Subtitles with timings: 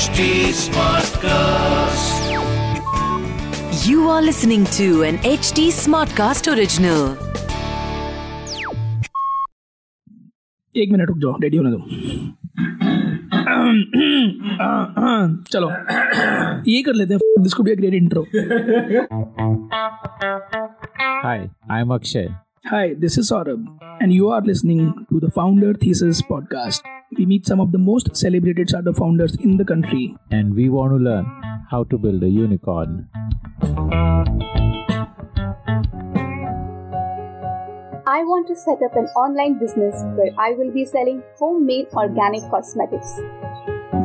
[0.00, 2.20] HD Smartcast.
[3.86, 7.02] You are listening to an HD Smartcast original.
[10.74, 11.80] एक minute रुक जाओ ready होने दो
[15.52, 15.68] चलो
[16.72, 18.26] ये कर लेते हैं this could be a great intro
[21.24, 21.38] Hi,
[21.78, 22.28] I'm Akshay.
[22.66, 23.64] Hi, this is Saurabh,
[24.00, 26.82] and you are listening to the Founder Thesis podcast.
[27.16, 30.14] We meet some of the most celebrated startup founders in the country.
[30.30, 31.24] and we want to learn
[31.70, 33.08] how to build a unicorn.
[38.06, 42.42] I want to set up an online business where I will be selling homemade organic
[42.50, 43.20] cosmetics.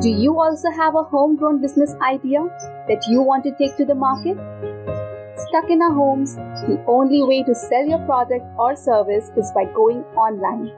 [0.01, 2.43] Do you also have a homegrown business idea
[2.87, 4.37] that you want to take to the market?
[5.37, 9.65] Stuck in our homes, the only way to sell your product or service is by
[9.65, 10.71] going online.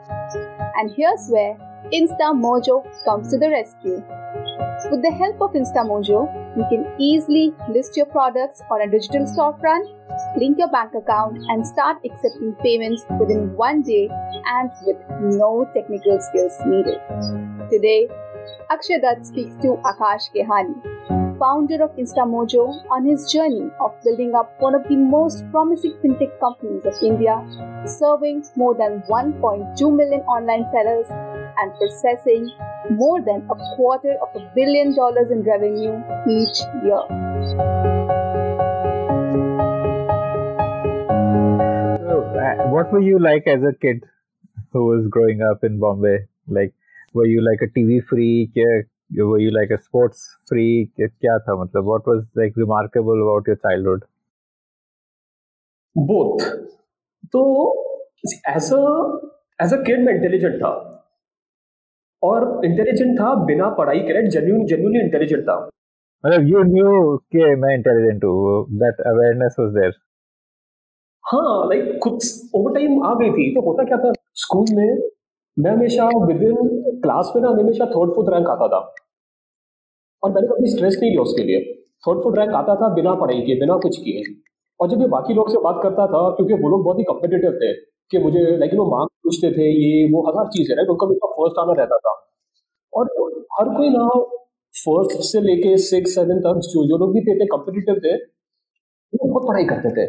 [0.77, 1.55] And here's where
[1.93, 4.03] InstaMojo comes to the rescue.
[4.89, 9.93] With the help of InstaMojo, you can easily list your products on a digital storefront,
[10.37, 16.20] link your bank account, and start accepting payments within one day and with no technical
[16.20, 16.99] skills needed.
[17.70, 18.10] Today,
[18.70, 24.54] Akshay Dutt speaks to Akash Kehani, founder of InstaMojo, on his journey of building up
[24.60, 27.35] one of the most promising fintech companies of India,
[27.85, 31.07] serving more than 1.2 million online sellers
[31.60, 32.51] and processing
[32.91, 35.95] more than a quarter of a billion dollars in revenue
[36.27, 37.07] each year.
[42.04, 44.04] So, uh, what were you like as a kid
[44.73, 46.27] who was growing up in Bombay?
[46.49, 46.73] Like,
[47.18, 48.60] were you like a TV freak?
[48.62, 48.77] Yeah,
[49.32, 51.10] were you like a sports freak?
[51.21, 51.90] क्या था मतलब?
[51.93, 54.05] What was like remarkable about your childhood?
[55.98, 56.40] Both
[57.26, 57.43] तो
[58.49, 58.82] as a
[59.62, 60.73] as a kid मैं intelligent था
[62.23, 65.69] और intelligent था बिना पढ़ाई करे जेन्यून जेन्यूनली इंटेलिजेंट था
[66.25, 68.66] मतलब you knew कि मैं intelligent हूँ.
[68.84, 69.94] That awareness was there.
[71.25, 72.19] हाँ लाइक खुद
[72.55, 75.09] ओवर टाइम आ गई थी तो होता क्या था स्कूल में
[75.59, 76.76] मैं हमेशा विद इन
[77.07, 78.94] क्लास में ना हमेशा थर्ड फोर्थ रैंक आता था।
[80.23, 81.59] और मैंने कभी स्ट्रेस नहीं लिया उसके लिए।
[82.07, 84.23] थर्ड फोर्थ रैंक आता था बिना पढ़ाई किए बिना कुछ किए।
[84.79, 87.51] और जब ये बाकी लोग से बात करता था, क्योंकि वो लोग बहुत ही कम्पिटेटिव
[87.51, 87.73] थे,
[88.12, 91.28] कि मुझे लाइक वो मार्क्स पूछते थे, ये, वो हज़ार चीज़ है राइट उनका मेरा
[91.28, 92.13] फ़र्स्ट आना रहता था।
[92.94, 93.06] और
[93.59, 94.07] हर कोई ना
[94.73, 99.47] फ़र्स्ट से लेके सिक्स सेवन तक जो जो लोग भी थे कम्पिटेटिव थे, वो बहुत
[99.47, 100.07] पढ़ाई करते थे।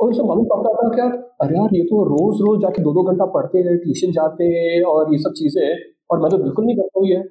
[0.00, 2.92] और उसे मालूम पड़ता था कि यार, अरे यार, ये तो रोज रोज जाके दो
[2.92, 6.64] दो घंटा पढ़ते हैं, ट्यूशन जाते हैं, और ये सब चीज़ें और मैं तो बिल्कुल
[6.66, 7.22] नहीं करता हूँ ये।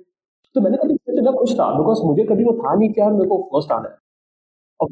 [0.56, 3.12] तो मैंने कभी इससे ज़्यादा खुश था बिकॉज़ मुझे कभी वो था नहीं कि यार
[3.14, 3.96] मेरे को फ़र्स्ट आना है।
[4.80, 4.90] और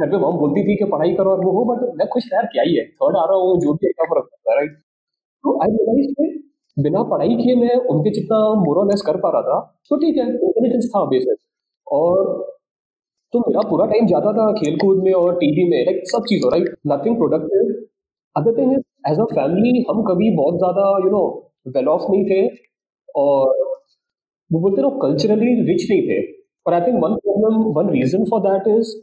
[0.00, 2.46] घर पे मम बोलती थी कि पढ़ाई करो और वो हो बट मैं खुश यार
[2.52, 2.84] क्या ही है?
[2.86, 4.78] थर्ड आ रहा हूँ जो भी है, क्या फ़र्क पड़ता है राइट
[5.44, 9.60] तो आई रियलाइज़ कि बिना पढ़ाई किए मैं उनके जितना मोरलेस कर पा रहा था
[9.90, 11.38] तो ठीक है इंटेलिजेंस था बेसिस
[11.86, 12.32] और
[13.34, 16.50] तो मेरा पूरा टाइम जाता था खेल कूद में और टीवी में लाइक सब चीज़ों
[16.52, 17.72] right nothing productive
[18.36, 18.72] other thing
[19.10, 21.22] as a family हम कभी बहुत ज़्यादा यू नो
[21.76, 22.40] वेल ऑफ़ नहीं थे।
[23.14, 23.62] और
[24.50, 26.20] वो बोलते ना कल्चरली रिच नहीं थे।
[26.66, 28.94] और I think one problem one reason for that is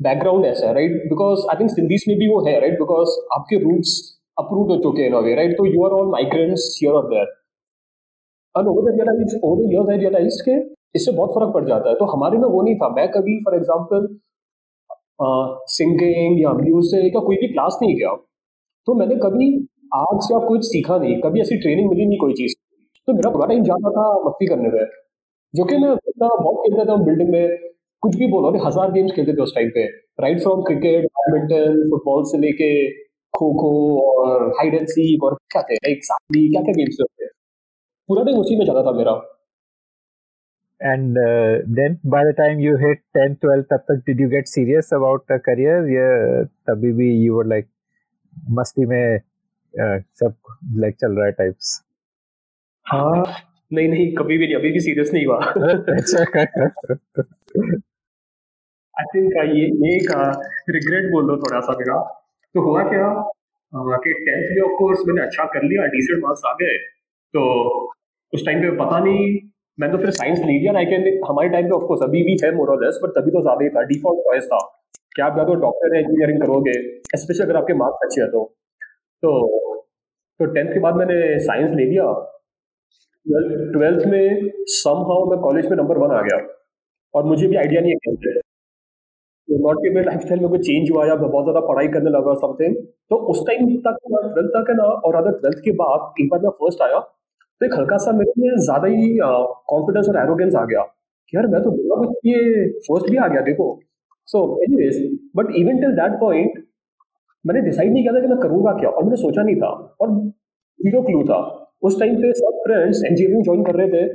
[0.00, 3.58] background ऐसा है right because I think Sindhis में भी वो है राइट बिकॉज़ आपके
[3.64, 3.92] रूट्स
[4.38, 7.34] अप्रूव हो चुके हैं इन वे राइट तो you are all migrants here और देयर
[10.00, 10.56] रियलाइज़ के
[10.94, 13.54] इससे बहुत फ़र्क पड़ जाता है। तो हमारे में वो नहीं था। मैं कभी फॉर
[13.56, 14.06] एग्ज़ाम्पल
[15.70, 18.14] सिंगिंग या म्यूज़िक या कोई भी क्लास नहीं गया
[18.88, 19.48] तो मैंने कभी
[19.96, 22.55] आर्ट्स या कुछ सीखा नहीं। कभी ऐसी ट्रेनिंग मिली नहीं कोई चीज़
[23.08, 24.84] तो मेरा पूरा टाइम जाता था मस्ती करने में
[25.54, 27.56] जो कि मैं इतना बहुत खेलता था बिल्डिंग में
[28.02, 29.84] कुछ भी बोलो हज़ार गेम्स खेलते थे उस टाइम पे
[30.20, 32.72] right from cricket badminton football से लेके
[33.34, 33.70] खो खो
[34.08, 37.28] और हाइड एंड सीक और क्या थे लाइक साथी क्या क्या गेम्स थे
[38.08, 39.16] पूरा टाइम उसी में जाता था मेरा
[40.80, 44.48] And uh, then by the time you hit 10th, 12th, तब तक did you get
[44.48, 45.76] serious about a career?
[45.88, 47.70] Yeah, तभी भी you were like
[48.50, 49.18] मस्ती में
[49.74, 50.34] uh, सब
[50.78, 51.85] like चल रहा है types.
[52.86, 53.22] हाँ।
[53.70, 55.38] नहीं नहीं कभी भी नहीं अभी भी सीरियस नहीं हुआ।
[58.94, 60.10] आई थिंक ये ये एक
[60.70, 61.96] रिग्रेट बोल दो थोड़ा सा मेरा।
[62.54, 63.08] तो हुआ क्या?
[64.04, 66.76] कि टेंथ में ऑफ़ कोर्स मैंने अच्छा कर लिया डिसेंट मार्क्स आ गए।
[67.34, 67.42] तो
[68.32, 69.26] उस टाइम पे पता नहीं
[69.78, 72.36] मैंने तो फिर साइंस ले लिया आई कैन हमारे टाइम पे ऑफ़ कोर्स अभी भी
[72.44, 74.58] है मोरलेस बट तभी तो ज़्यादा ही था डिफ़ॉल्ट चॉइस था।
[75.16, 76.72] कि आप या तो डॉक्टर है इंजीनियरिंग करोगे
[77.16, 78.44] स्पेशली अगर आपके मार्क्स अच्छे हैं तो।
[79.22, 79.30] तो
[80.40, 82.04] तो टेंथ के बाद मैंने साइंस ले लिया।
[83.26, 86.36] ट्वेल्थ में सम हाउ मैं कॉलेज में नंबर वन आ गया।
[87.14, 88.34] और मुझे भी आइडिया नहीं है
[89.48, 92.74] नॉट कि लाइफ स्टाइल में कोई चेंज हुआ या बहुत ज़्यादा पढ़ाई करने लगा समथिंग
[93.10, 96.40] तो उस टाइम तक ट्वेल्थ तक है ना, और अगर ट्वेल्थ के बाद एक बार
[96.40, 96.98] मैं फ़र्स्ट आया
[97.60, 99.18] तो एक हल्का सा मेरे में ज़्यादा ही
[99.68, 100.80] कॉन्फिडेंस और एरोगेंस आ गया
[101.32, 102.40] यार मैं तो बोला कुछ ये
[102.80, 103.68] फ़र्स्ट भी आ गया, देखो।
[104.28, 104.96] So anyways
[105.36, 106.64] but even till that point
[107.44, 109.68] मैंने डिसाइड नहीं किया था कि मैं करूँगा क्या, और मैंने सोचा नहीं था,
[110.00, 110.10] और
[110.80, 111.40] ज़ीरो क्लू था।
[111.82, 114.06] उस टाइम पे सब फ्रेंड्स इंजीनियरिंग ज्वाइन कर रहे थे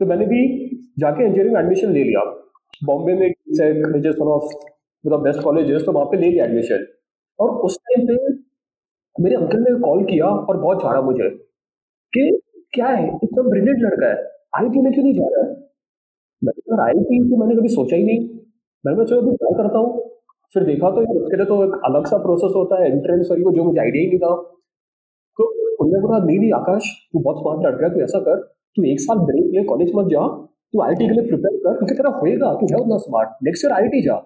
[0.00, 0.40] तो मैंने भी
[0.98, 2.20] जाके इंजीनियरिंग एडमिशन ले लिया।
[2.84, 3.28] बॉम्बे में
[5.04, 6.86] मतलब बेस्ट कॉलेजेस तो वहाँ पे ले लिया एडमिशन
[7.38, 8.16] और उस टाइम पे
[9.16, 11.28] मेरे अंकल ने कॉल किया और बहुत झाड़ा मुझे
[12.12, 12.22] कि
[12.72, 14.16] क्या है, इतना ब्रिलियंट लड़का है
[14.56, 15.50] आई में क्यों नहीं जा रहा है?
[16.42, 18.28] मैंने आई तो मैंने कभी सोचा ही नहीं।
[18.84, 20.08] मैंने चलो, अभी ट्राई करता हूँ।
[20.54, 23.52] फिर देखा तो उसके लिए तो एक अलग सा प्रोसेस होता है एंट्रेंस और वो,
[23.52, 24.34] जो मुझे आइडिया ही नहीं था।
[25.38, 25.44] तो
[25.82, 28.40] उन्होंने बोला, नहीं नहीं, आकाश, तू बहुत स्मार्ट लड़का है, तू ऐसा कर,
[28.76, 30.26] तू एक साल ब्रेक ले कॉलेज मत जा,
[30.74, 33.74] तू आईटी के लिए प्रिपेयर कर क्योंकि तेरा होएगा, तू है उतना स्मार्ट नेक्स्ट ईयर
[33.74, 34.16] आई जा.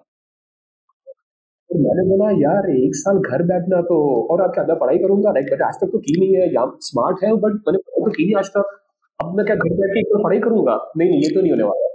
[1.69, 3.95] तो मैंने बोला, यार, एक साल घर बैठना तो
[4.31, 5.31] और आप क्या, मैं पढ़ाई करूँगा?
[5.31, 8.11] लाइक मैंने आज तक तो की नहीं है, या स्मार्ट है बट मैंने पढ़ाई तो
[8.11, 8.75] की नहीं आज तक,
[9.19, 10.75] अब मैं क्या घर बैठ के एक पढ़ाई करूँगा?
[10.97, 11.89] नहीं नहीं, ये तो नहीं होने वाला।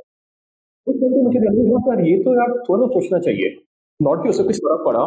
[0.87, 3.55] उस टाइम मुझे रियलाइज़ हुआ यार, ये तो यार, थोड़ा सोचना चाहिए
[4.01, 5.05] नॉट कि उससे कुछ फ़र्क पड़ा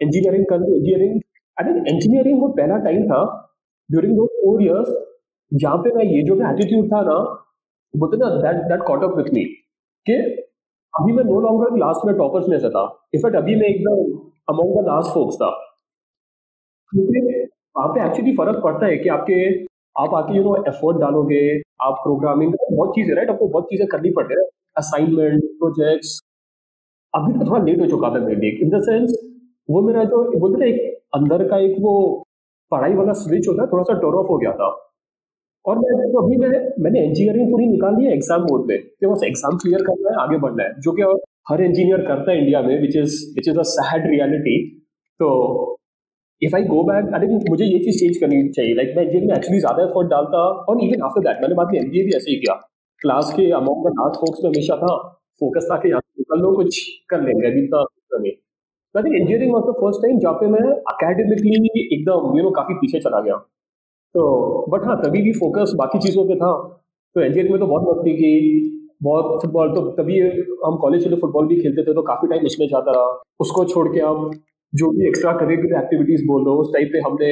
[0.00, 1.20] इंजीनियरिंग कर इंजीनियरिंग
[1.56, 3.20] आई थिंक इंजीनियरिंग वो पहला टाइम था
[3.90, 4.88] ड्यूरिंग दो फोर ईयर्स
[5.52, 7.18] जहाँ पे मैं ये जो एटीट्यूड था ना
[7.94, 9.44] बोलते ना that that caught up with me
[10.06, 10.14] कि
[10.94, 12.82] अभी मैं नो लॉन्गर क्लास में टॉपर्स में से था.
[13.14, 14.02] इनफैक्ट अभी मैं एकदम
[14.48, 15.50] अमोंग द लास्ट फोक्स था.
[16.92, 17.20] क्योंकि
[17.76, 19.38] वहाँ पे एक्चुअली फ़र्क पड़ता है कि आपके,
[19.96, 21.42] आप आके यू नो एफर्ट डालोगे,
[21.82, 24.46] आप प्रोग्रामिंग बहुत चीज़ें राइट आपको बहुत चीज़ें करनी पड़ती है.
[24.76, 26.18] असाइनमेंट प्रोजेक्ट्स
[27.14, 28.50] अभी तो थोड़ा लेट हो चुका था मेरे लिए.
[28.62, 29.16] इन द सेंस
[29.68, 31.94] वो मेरा जो, बोलते ना, एक अंदर का एक वो
[32.72, 34.68] पढ़ाई वाला स्विच होता है, थोड़ा सा टर्न ऑफ़ हो गया था।
[35.64, 36.48] और मैं तो अभी मैं
[36.82, 40.16] मैंने इंजीनियरिंग पूरी निकाल ली है एग्ज़ाम मोड पे, कि बस एग्ज़ाम क्लियर करना है,
[40.24, 41.02] आगे बढ़ना है। जो कि
[41.50, 44.56] हर इंजीनियर करता है इंडिया में which is which is a sad reality
[45.20, 45.28] तो
[46.42, 49.30] if I go back I think मुझे ये चीज़ चेंज करनी चाहिए। लाइक मैं इंजीनियरिंग
[49.30, 52.30] में एक्चुअली ज़्यादा एफर्ट डालता, और इवन आफ्टर दैट मैंने बाद में एमबीए भी ऐसे
[52.30, 52.54] ही किया।
[53.02, 54.96] क्लास के अमाउंट का लास्ट फोक्स में हमेशा था
[55.40, 56.80] फोकस था कि यहाँ निकल लो, कुछ
[57.10, 57.84] कर लेंगे, अभी तो
[58.18, 58.30] में
[58.96, 60.60] I think engineering was the first time जहाँ पे मैं
[60.92, 63.36] अकेडमिकली एकदम यू नो काफ़ी पीछे चला गया।
[64.14, 64.22] तो
[64.70, 66.52] बट हाँ तभी भी फोकस बाकी चीज़ों पे था।
[67.16, 68.32] तो इंजीनियरिंग में तो बहुत मस्ती की।
[69.02, 70.18] बहुत फुटबॉल तो तभी
[70.66, 73.08] हम कॉलेज में फुटबॉल भी खेलते थे तो काफ़ी टाइम उसमें जाता रहा।
[73.40, 74.30] उसको छोड़ के हम
[74.72, 77.28] जो भी एक्स्ट्रा करिकुलर एक्टिविटीज़ बोल दो, उस टाइप पे हमने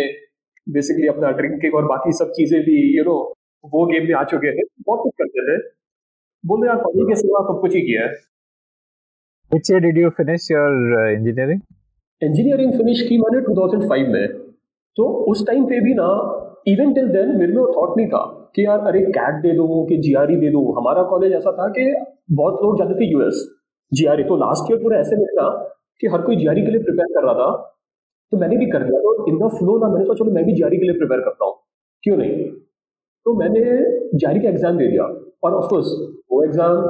[0.66, 3.16] बेसिकली अपना ड्रिंकिंग और बाकी सब चीज़ें भी यू नो
[3.64, 5.56] वो गेम में आ चुके थे। बहुत कुछ करते थे।
[6.44, 8.14] बोले यार, पढ़ाई के सिवा सब कुछ ही किया है।
[9.54, 10.70] Which year did you finish your
[11.00, 11.58] uh, engineering?
[12.22, 14.32] Engineering finish की मैंने 2005 में।
[14.96, 16.08] तो उस टाइम पे भी ना
[16.72, 18.22] इवन टिल देन मेरे में वो थॉट नहीं था
[18.56, 21.84] कि यार अरे कैट दे दो कि जीआरई दे दो। हमारा कॉलेज ऐसा था कि
[22.40, 23.44] बहुत लोग जाते थे यूएस
[23.92, 25.46] जीआरई तो लास्ट ईयर पूरा ऐसे निकला
[26.00, 27.48] कि हर कोई जीआरई के लिए प्रिपेयर कर रहा था।
[28.32, 30.54] तो मैंने भी कर दिया। तो इन द फ्लो ना मैंने सोचा चलो मैं भी
[30.54, 31.56] जीआरई के लिए प्रिपेयर करता हूँ।
[32.04, 32.50] क्यों नहीं?
[33.26, 33.64] तो मैंने
[34.18, 35.08] जीआरई का एग्ज़ाम दे दिया।
[35.44, 35.96] और ऑफकोर्स
[36.32, 36.84] वो exam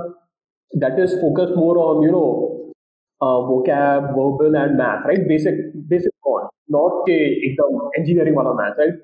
[0.73, 2.27] that is focus more on you know
[3.21, 5.27] vocab, verbal and math, right?
[5.29, 5.57] Basic,
[5.91, 7.15] basic कौन नॉट के
[7.47, 9.03] एकदम इंजीनियरिंग वाला मैथ राइट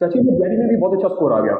[0.00, 1.54] सचिन में जेरी में भी बहुत अच्छा स्कोर आ गया।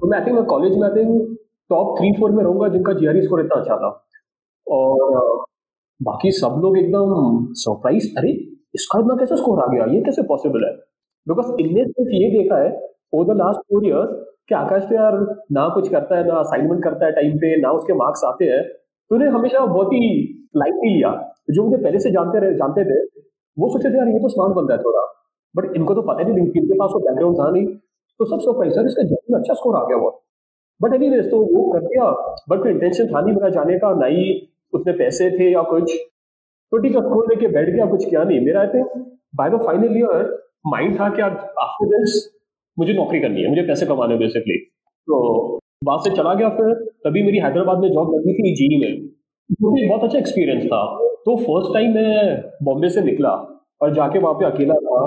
[0.00, 1.36] तो मैं आई थिंक कॉलेज में I think
[1.70, 3.88] top three four में रहूँगा जिनका जीआरई स्कोर इतना अच्छा था।
[4.66, 5.44] और
[6.00, 8.32] बाकी सब लोग एकदम सरप्राइज़ अरे
[8.74, 9.84] इसका इतना कैसे स्कोर आ गया?
[9.94, 10.72] ये कैसे पॉसिबल है?
[11.26, 12.70] बिकॉज़ इनने सिर्फ़ ये देखा है
[13.14, 14.12] over the last four years
[14.48, 15.14] कि आकाश तो यार
[15.52, 18.62] ना कुछ करता है ना असाइनमेंट करता है टाइम पे ना उसके मार्क्स आते हैं
[19.10, 20.08] तो उन्हें हमेशा बहुत ही
[20.56, 21.10] लाइटली लिया।
[21.50, 22.98] जो मुझे पहले से जानते रहे जानते थे,
[23.56, 25.02] वो सोचे थे, यार, ये तो स्मार्ट बंदा है थोड़ा।
[25.54, 27.66] बट इनको तो पता नहीं इनके पास वो बैकग्राउंड था नहीं।
[28.20, 30.10] तो सब सरप्राइज़ सर इसका जल्दी अच्छा स्कोर आ गया वो
[30.80, 32.10] बट एनी तो वो कर दिया।
[32.50, 34.24] बट कोई इंटेंशन था नहीं मेरा जाने का, ना ही
[34.72, 35.94] उतने पैसे थे या कुछ।
[36.72, 38.82] तो ठीक है स्कोर लेके बैठ गया, कुछ किया नहीं। मेरा I
[39.36, 40.36] by the final year
[40.66, 42.18] mind था कि आफ्टर दिस
[42.76, 44.58] मुझे नौकरी करनी है, मुझे पैसे कमाने बेसिकली
[45.08, 49.08] तो वहाँ से चला गया फिर, तभी मेरी हैदराबाद में जॉब लगी थी जी में।
[49.50, 50.80] जो भी बहुत अच्छा एक्सपीरियंस था।
[51.26, 53.30] तो फ़र्स्ट टाइम मैं बॉम्बे से निकला
[53.80, 54.98] और जाके वहाँ पे अकेला था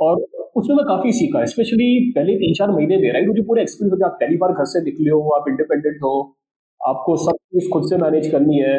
[0.00, 0.24] और
[0.56, 4.06] उसमें मैं काफ़ी सीखा। स्पेशली पहले तीन चार महीने में राइट मुझे पूरे एक्सपीरियंस होता
[4.06, 6.36] आप पहली बार घर से निकले हो, आप इंडिपेंडेंट हो,
[6.80, 8.78] आपको सब चीज़ खुद से मैनेज करनी है।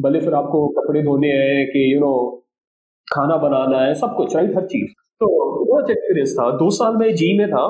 [0.00, 2.12] भले फिर आपको कपड़े धोने हैं कि यू नो
[3.06, 5.26] खाना बनाना है, सब कुछ राइट हर चीज़। तो
[5.66, 7.64] बहुत अच्छा एक्सपीरियंस था। दो साल में जी में था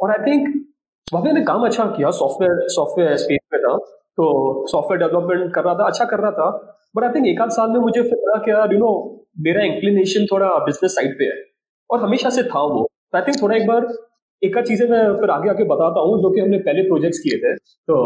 [0.00, 0.69] और आई थिंक
[1.12, 3.76] वहाँ मैंने काम अच्छा किया सॉफ्टवेयर सॉफ्टवेयर स्पेस में था
[4.18, 4.26] तो
[4.68, 6.50] सॉफ्टवेयर डेवलपमेंट कर रहा था अच्छा कर रहा था
[6.96, 8.92] बट आई थिंक एक आध साल में मुझे फिर लगा यार यू नो
[9.40, 11.36] मेरा इंक्लिनेशन थोड़ा बिज़नेस साइड पे है,
[11.90, 12.86] और हमेशा से था वो।
[13.16, 13.86] आई थिंक थोड़ा एक बार
[14.42, 17.38] एक आध चीज़ें मैं फिर आगे आके बताता हूँ, जो कि हमने पहले प्रोजेक्ट्स किए
[17.38, 17.54] थे।
[17.88, 17.96] तो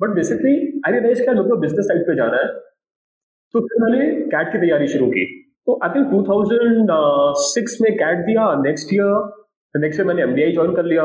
[0.00, 0.52] बट बेसिकली
[0.86, 2.46] आई रियलाइज़ क्या मतलब बिज़नेस साइड पे जाना है।
[3.54, 5.24] तो फिर मैंने कैट की तैयारी शुरू की।
[5.66, 10.84] तो आई थिंक 2006 में कैट दिया नेक्स्ट ईयर नेक्स्ट ईयर मैंने एमबीआई ज्वाइन कर
[10.84, 11.04] लिया।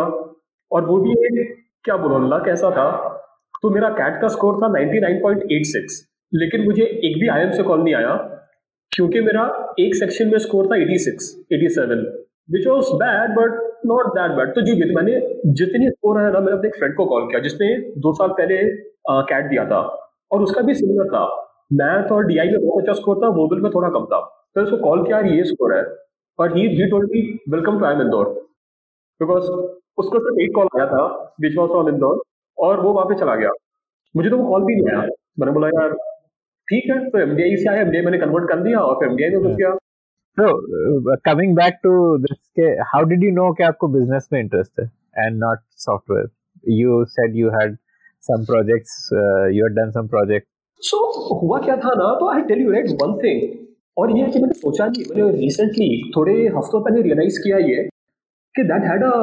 [0.72, 1.55] और वो भी एक,
[1.86, 2.88] क्या बोलो, अल्लाह कैसा था?
[3.63, 7.93] तो मेरा कैट का स्कोर था 99.86 लेकिन मुझे एक भी आई से कॉल नहीं
[7.95, 8.13] आया,
[8.91, 9.43] क्योंकि मेरा
[9.79, 12.03] एक सेक्शन में स्कोर था 86 87
[12.51, 15.19] which was bad but not that bad तो जो, मैंने
[15.53, 17.67] जितनी स्कोर है ना, मैंने अपने फ्रेंड को कॉल किया, जिसने
[18.00, 18.63] दो साल पहले
[19.29, 19.81] कैट दिया था,
[20.31, 21.25] और उसका भी सिमिलर था।
[21.74, 24.19] मैथ और डीआई में बहुत अच्छा स्कोर था वोबल में थोड़ा कम था।
[24.55, 25.84] तो उसको कॉल किया ये स्कोर है
[26.39, 28.34] और he he told me welcome to I Indore
[29.22, 29.45] because
[29.98, 31.03] उसको सिर्फ़ एक कॉल आया था
[31.41, 32.22] विच वॉज़ फ्रॉम इंदौर
[32.57, 33.50] और वो वहाँ पे चला गया।
[34.15, 35.93] मुझे तो वो कॉल भी नहीं आया। मैंने बोला यार
[36.69, 39.41] ठीक है। तो एमडीआई से आया एमडीआई मैंने कन्वर्ट कर दिया और फिर एमडीआई में
[39.41, 39.77] घुस गया।
[40.38, 41.91] So, uh, coming back to
[42.24, 42.39] this,
[42.93, 46.25] how did you know कि आपको business में interest है not software?
[46.79, 47.77] You said you had
[48.29, 50.50] some projects, uh, you had done some projects.
[50.89, 51.00] So
[51.41, 53.39] हुआ क्या था ना तो I tell you right one thing
[53.98, 57.89] और ये कि मैंने सोचा नहीं मैंने रिसेंटली थोड़े हफ्तों पहले रियलाइज़ किया ये।
[58.55, 59.15] कि that had a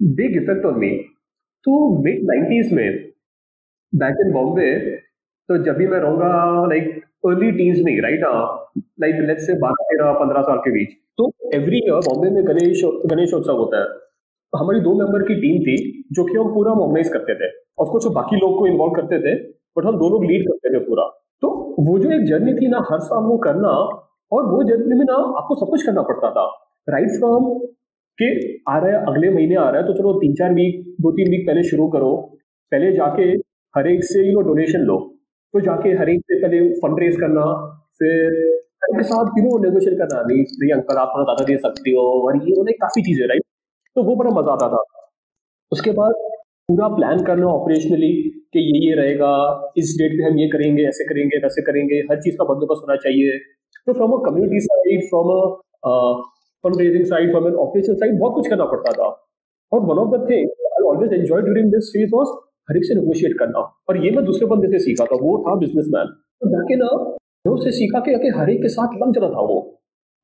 [0.00, 0.90] big effect on me
[1.66, 2.88] तो मिड नाइन्टीज में
[3.92, 4.70] बैक इन बॉम्बे
[5.48, 8.20] तो जब भी मैं रहूँगा लाइक अर्ली टीन्स में राइट
[9.00, 12.82] लाइक लेट्स से बारह, तेरह, पंद्रह साल के बीच। तो एवरी ईयर बॉम्बे में गणेश
[12.84, 13.88] गणेश उत्सव होता है।
[14.52, 18.36] हमारी दो मेंबर की टीम थी, जो कि हम पूरा ऑर्गेनाइज करते थे। ऑफकोर्स बाकी
[18.36, 19.34] लोग को इन्वॉल्व करते थे
[19.78, 21.04] बट हम दो लोग लीड करते थे पूरा।
[21.42, 21.48] तो
[21.80, 23.68] वो जो एक जर्नी थी ना, हर साल वो करना,
[24.32, 26.46] और वो जर्नी में ना आपको सब कुछ करना पड़ता था।
[26.88, 27.44] राइट फ्रॉम
[28.18, 28.28] के
[28.66, 31.30] आ रहा है, अगले महीने आ रहा है तो चलो तीन चार वीक दो तीन
[31.30, 32.10] वीक पहले शुरू करो।
[32.72, 33.28] पहले जाके
[33.74, 34.98] हर एक से यू नो डोनेशन लो।
[35.54, 37.44] तो जाके हर एक से पहले फंड रेज करना,
[37.98, 38.34] फिर
[38.90, 42.04] उनके साथ यू नो नेगोशिएट करना। नहीं नहीं अंकल, आप थोड़ा ज़्यादा दे सकते हो,
[42.20, 43.42] और ये उन्हें काफ़ी चीज़ें राइट
[43.96, 44.82] तो वो बड़ा मज़ा आता था।
[45.72, 46.12] उसके बाद
[46.68, 48.12] पूरा प्लान करना ऑपरेशनली
[48.54, 49.32] कि ये ये रहेगा,
[49.78, 52.96] इस डेट पे हम ये करेंगे, ऐसे करेंगे, वैसे करेंगे, हर चीज़ का बंदोबस्त होना
[53.04, 53.38] चाहिए।
[53.86, 55.92] तो from a community side from a
[56.64, 59.08] fund raising side from an operation side बहुत कुछ करना पड़ता था।
[59.72, 62.28] और one of the thing I always enjoy during this phase was
[62.70, 65.54] हर एक से नेगोशिएट करना। और ये मैं दूसरे बंदे से सीखा था, वो था
[65.58, 66.06] बिजनेसमैन
[66.40, 66.88] तो जाके ना,
[67.44, 69.60] मैं उससे सीखा कि हर एक के साथ लग जाता था वो,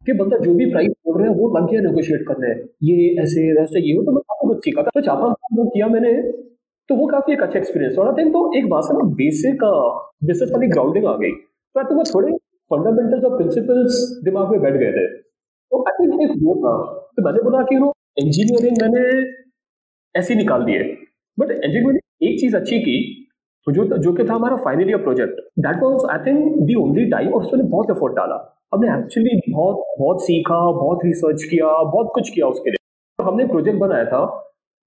[0.02, 2.50] कि बंदा जो भी प्राइस बोल रहे हैं, वो लग गया नेगोशिएट करने
[2.88, 6.12] ये, ऐसे, वैसे, ये हो तो मैं काफ़ी कुछ सीखा था। तो चापा किया मैंने
[6.90, 9.64] तो वो काफ़ी एक अच्छा एक्सपीरियंस और आई तो एक बात से ना बेसिक
[10.25, 12.33] बिज़नेस वाली ग्राउंडिंग आ गई। तो आई थिंक वो थोड़े
[12.71, 15.07] फंडामेंटल्स और प्रिंसिपल्स दिमाग में बैठ गए थे।
[16.23, 16.75] एक वो था
[17.11, 19.04] तो मैंने बोला कि नो इंजीनियरिंग मैंने
[20.14, 20.82] ऐसे निकाल दिए.
[21.38, 22.99] बट इंजीनियरिंग एक चीज़ अच्छी की
[23.66, 27.04] तो जो जो कि था हमारा final year project that was I think the only
[27.11, 28.37] time और उसने बहुत एफर्ट डाला।
[28.75, 32.85] हमने एक्चुअली बहुत बहुत सीखा, बहुत रिसर्च किया, बहुत कुछ किया उसके लिए।
[33.18, 34.23] तो हमने प्रोजेक्ट बनाया था,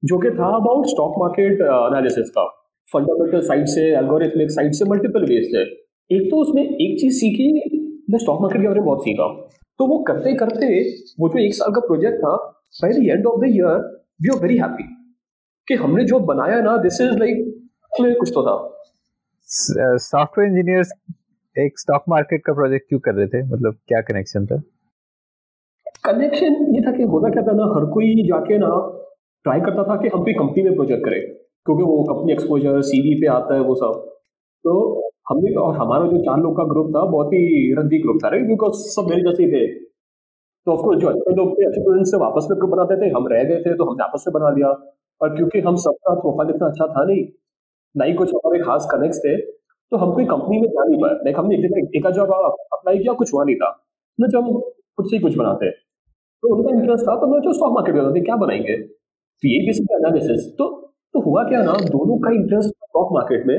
[0.04, 2.46] जो कि था अबाउट स्टॉक मार्केट एनालिसिस का।
[2.88, 5.64] फंडामेंटल साइड से एल्गोरिथमिक साइड से मल्टीपल वेज से।
[6.10, 7.48] एक तो उसमें एक चीज़ सीखी
[8.16, 9.28] स्टॉक मार्केट के बारे में बहुत सीखा।
[9.80, 10.68] तो वो करते करते
[11.20, 12.36] वो जो एक साल का प्रोजेक्ट था
[12.82, 13.78] by the end of the year
[14.22, 14.84] we are very happy
[15.68, 17.46] कि हमने जो बनाया ना दिस इज़ लाइक
[18.20, 18.56] कुछ तो था।
[20.00, 20.92] सॉफ्टवेयर इंजीनियर्स
[21.56, 23.42] एक स्टॉक मार्केट का प्रोजेक्ट क्यों कर रहे थे?
[23.44, 24.62] मतलब क्या कनेक्शन था?
[26.06, 28.70] कनेक्शन ये था कि होता क्या था ना हर कोई जाके ना
[29.46, 33.14] ट्राई करता था कि हम कोई कंपनी में प्रोजेक्ट करें क्योंकि वो कंपनी एक्सपोजर सीवी
[33.22, 34.06] पे आता है वो सब।
[34.66, 34.74] तो
[35.30, 38.48] हमने और हमारा जो चार लोग का ग्रुप था, बहुत ही रद्दी ग्रुप था राइट
[38.48, 39.66] बिकॉज़ सब मेरे जैसे ही थे।
[40.68, 43.28] तो ऑफकोर्स जो अच्छे लोग थे, अच्छे स्टूडेंट से वापस में ग्रुप बनाते थे। हम
[43.28, 44.70] रह गए थे तो हमने आपस में बना लिया।
[45.22, 47.24] और क्योंकि हम सबका प्रोफ़ाइल इतना अच्छा था नहीं,
[47.96, 49.36] ना ही कुछ हमारे खास कनेक्ट थे
[49.92, 53.14] तो हम कोई कंपनी में जा नहीं पाए लाइक हमने एक एक जॉब अप्लाई किया,
[53.14, 53.70] कुछ हुआ नहीं था।
[54.20, 57.54] ना जब हम खुद से ही कुछ बनाते। तो उनका इंटरेस्ट था तो मैं जो
[57.54, 58.76] स्टॉक मार्केट में क्या बनाएँगे?
[58.78, 60.68] तो ये बेसिकली एनालिसिस तो
[61.14, 63.58] तो हुआ क्या ना, दोनों का इंटरेस्ट स्टॉक मार्केट में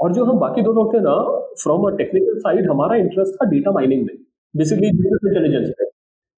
[0.00, 1.16] और जो हम बाकी दोनों थे ना
[1.62, 4.16] फ्रॉम अ टेक्निकल साइड हमारा इंटरेस्ट था डेटा माइनिंग में।
[4.54, 5.86] बेसिकली बिज़नेस इंटेलिजेंस में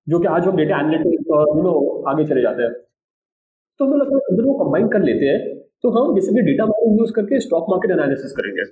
[0.06, 1.72] जो कि आज हम डेटा एनालिटिक्स और यू नो
[2.08, 2.72] आगे चले जाते हैं।
[3.80, 7.12] तो हमें लगता है दोनों कंबाइन कर लेते हैं तो हम बेसिकली डेटा माइनिंग यूज़
[7.14, 8.64] करके स्टॉक मार्केट एनालिसिस करेंगे।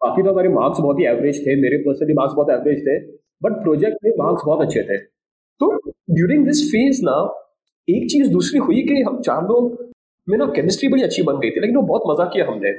[0.00, 2.98] बाकी तो हमारे मार्क्स बहुत ही एवरेज थे, मेरे पर्सनली मार्क्स बहुत एवरेज थे
[3.42, 4.98] बट प्रोजेक्ट में मार्क्स बहुत अच्छे थे।
[5.60, 5.70] तो
[6.10, 7.16] ड्यूरिंग दिस फ़ेज़ ना,
[7.88, 9.90] एक चीज़ दूसरी हुई कि हम चार लोग
[10.28, 12.72] में ना केमिस्ट्री बड़ी अच्छी बन गई थी, लेकिन वो बहुत मज़ा किया हमने।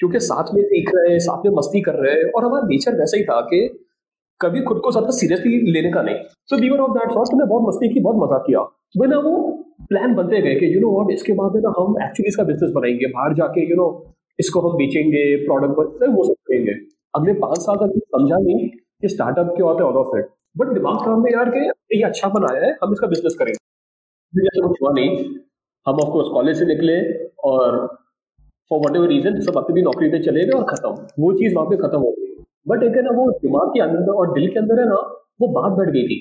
[0.00, 2.98] क्योंकि साथ में सीख रहे हैं साथ में मस्ती कर रहे हैं और हमारा नेचर
[2.98, 3.60] वैसा ही था कि
[4.40, 6.14] कभी खुद को ज़्यादा सीरियसली लेने का नहीं।
[6.50, 8.60] तो वीवर ऑफ़ दैट थॉट बहुत मस्ती की बहुत मज़ा किया।
[9.08, 9.32] ना वो
[9.88, 12.72] प्लान बनते गए कि यू नो और इसके बाद में ना हम एक्चुअली इसका बिज़नेस
[12.74, 13.88] बनाएँगे। बाहर जाके यू नो
[14.38, 16.72] इसको हम बेचेंगे प्रोडक्ट पर वो सब करेंगे।
[17.14, 20.28] अगले पाँच साल तक समझा नहीं कि स्टार्टअप क्या होता है ऑल ऑफ़ इट
[20.58, 21.66] बट दिमाग था हमें यार के
[21.96, 23.58] ये अच्छा बनाया है हम इसका बिज़नेस करेंगे।
[24.60, 25.16] कुछ हुआ नहीं।
[25.86, 27.00] हम ऑफकोर्स कॉलेज से निकले
[27.50, 27.78] और
[28.70, 31.66] फॉर वट एवर रीजन सब अपनी नौकरी पे चले गए और खत्म। वो चीज़ वहाँ
[31.66, 32.26] पे खत्म हो गई।
[32.68, 34.96] बट एक है ना, वो दिमाग के अंदर और दिल के अंदर है ना,
[35.40, 36.18] वो बात बैठ गई थी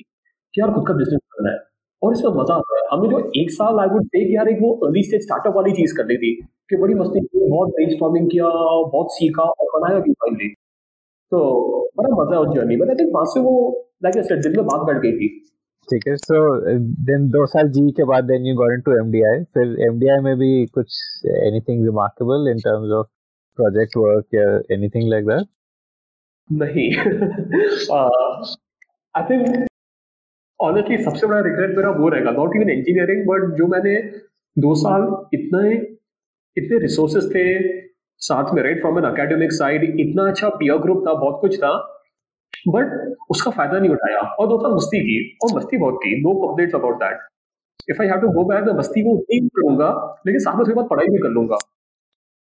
[0.54, 1.58] कि यार खुद का बिज़नेस करना है।
[2.02, 4.72] और इसमें मज़ा आता है। हमें जो एक साल आई वुड से यार एक वो
[4.88, 6.34] अर्ली स्टेज स्टार्टअप वाली चीज़ कर ली थी
[6.70, 8.46] कि बड़ी मस्ती की, बहुत ब्रेन किया,
[8.94, 10.50] बहुत सीखा और बनाया भी फाइनली
[11.32, 11.40] तो
[11.98, 13.54] बड़ा मज़ा है उस जर्नी में। आई थिंक वहाँ से वो
[14.04, 15.28] लाइक दिल में बात बैठ गई थी।
[15.92, 16.40] ठीक है सो
[17.06, 20.52] देन दो साल जी के बाद then you got into MDI फिर एमडीआई में भी
[20.74, 20.98] कुछ
[21.38, 23.08] anything remarkable in terms of
[23.58, 25.48] project work या एनीथिंग लाइक दैट
[26.50, 26.88] नहीं।
[29.16, 29.68] आई थिंक
[30.60, 33.96] ऑनेस्टली सबसे बड़ा रिग्रेट मेरा वो रहेगा नॉट इवन इंजीनियरिंग बट जो मैंने
[34.58, 35.02] दो साल
[35.34, 35.76] इतने
[36.58, 37.44] इतने रिसोर्सेस थे
[38.22, 41.72] साथ में right from an academic side इतना अच्छा पियर ग्रुप था, बहुत कुछ था।
[42.68, 46.34] बट उसका फ़ायदा नहीं उठाया। और दो साल मस्ती की, और मस्ती बहुत की no
[46.48, 47.20] complaints about that
[47.90, 49.90] if I have to go back मैं मस्ती को नहीं करूँगा
[50.28, 51.58] लेकिन साथ में उसके बाद पढ़ाई भी कर लूँगा।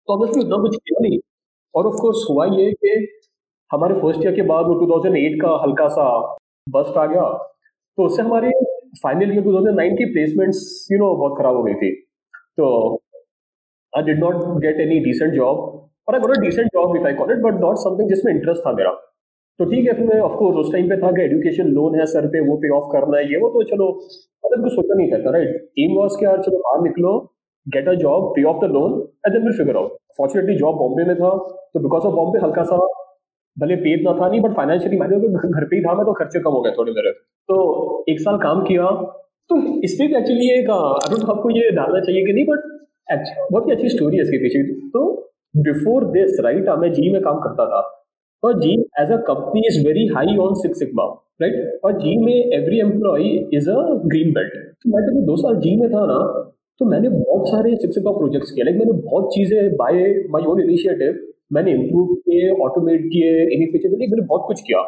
[0.07, 1.19] तो ऑब्वियसली उतना कुछ किया नहीं।
[1.75, 3.07] और ऑफ़ कोर्स हुआ ये कि
[3.71, 6.05] हमारे फ़र्स्ट ईयर के बाद वो 2008 का हल्का सा
[6.67, 7.23] बस्ट आ गया।
[7.97, 8.51] तो उससे हमारे
[9.03, 11.91] फाइनल ईयर 2009 की प्लेसमेंट्स यू नो बहुत खराब हो गई थी।
[12.57, 12.95] तो
[13.93, 15.57] I did not get any decent job
[16.07, 18.61] और I got a decent job if I call it but not something जिसमें इंटरेस्ट
[18.67, 18.91] था मेरा।
[19.59, 22.27] तो ठीक है फिर मैं ऑफकोर्स उस टाइम पे था कि एजुकेशन लोन है सर
[22.27, 23.87] पे, वो पे ऑफ़ करना है, ये वो तो चलो
[24.43, 27.11] मतलब कुछ सोचा नहीं था राइट एम वॉज़ के यार चलो बाहर निकलो
[27.67, 28.93] get a job pay off the loan
[29.25, 31.31] and then will figure out fortunately job Bombay में था
[31.73, 32.77] तो बिकॉज़ ऑफ़ बॉम्बे हल्का सा,
[33.57, 36.39] भले पेड ना था नहीं बट फाइनेंशियली मैंने घर पे ही था मैं तो खर्चे
[36.39, 37.11] कम हो गए थोड़े मेरे।
[37.49, 37.59] तो
[38.09, 38.89] एक साल काम किया
[39.49, 42.67] तो इसमें भी एक्चुअली एक डोंट आपको ये डालना चाहिए कि नहीं बट
[43.51, 45.07] बहुत ही अच्छी स्टोरी है इसके पीछे। तो
[45.63, 47.79] बिफोर दिस राइट मैं जी में काम करता था।
[48.43, 51.03] और G as a company is very high on six sigma
[51.41, 53.23] right और जी में every employee
[53.57, 54.53] is a green belt
[54.83, 56.19] तो मैं जब दो साल जी में था ना
[56.81, 60.61] तो मैंने बहुत सारे सिक्स सिग्मा प्रोजेक्ट्स किए। लाइक मैंने बहुत चीज़ें बाय माय ओन
[60.61, 61.19] इनिशिएटिव
[61.53, 64.79] मैंने इम्प्रूव किए ऑटोमेट किए इनिफिशिएंट मैंने बहुत कुछ किया।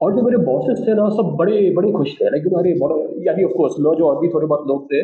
[0.00, 2.70] और जो मेरे बॉसेस थे ना, सब बड़े बड़े खुश थे। लाइक अरे
[3.26, 5.00] यानी ऑफकोर्स लो जो और भी थोड़े बहुत लोग थे,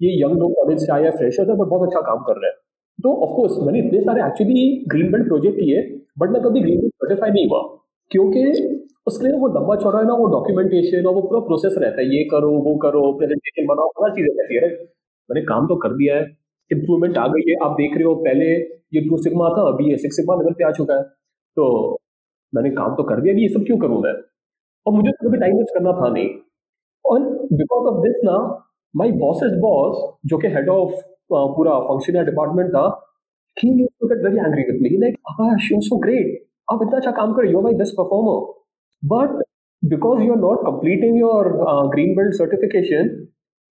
[0.00, 2.56] ये यंग लोग कॉलेज से आया फ्रेशर है बट बहुत अच्छा काम कर रहे हैं।
[3.04, 5.80] तो ऑफकोर्स मैंने इतने सारे एक्चुअली ग्रीन बेल्ट प्रोजेक्ट किए
[6.18, 7.60] बट मैं कभी ग्रीन बेल्ट सर्टिफाई नहीं हुआ।
[8.10, 8.44] क्योंकि
[9.06, 12.06] उसके लिए वो लंबा चौड़ा है ना, वो डॉक्यूमेंटेशन और वो पूरा प्रोसेस रहता है।
[12.16, 14.70] ये करो, वो करो प्रेजेंटेशन बनाओ हर चीज़ें रहती है
[15.30, 16.22] मैंने काम तो कर दिया है।
[16.72, 18.46] इंप्रूवमेंट आ गई है। आप देख रहे हो, पहले
[18.94, 21.02] ये टू सिग्मा था, अभी ये सिक्स सिग्मा लेवल पे आ चुका है।
[21.56, 21.98] तो
[22.54, 24.14] मैंने काम तो कर दिया ये सब क्यों करूँ मैं?
[24.86, 26.28] और मुझे कभी टाइम वेस्ट करना था नहीं।
[27.04, 27.20] और
[27.52, 28.38] बिकॉज़ ऑफ़ दिस ना
[28.96, 31.13] माय बॉसेस बॉस जो कि हेड ऑफ़
[31.56, 32.86] पूरा फ़ंक्शन या डिपार्टमेंट था
[33.56, 37.10] he to get very angry with me like Akash you so great आप इतना अच्छा
[37.10, 38.52] काम कर you are my best performer
[39.02, 39.42] but
[39.82, 41.52] because you are not completing your
[41.94, 43.26] green belt certification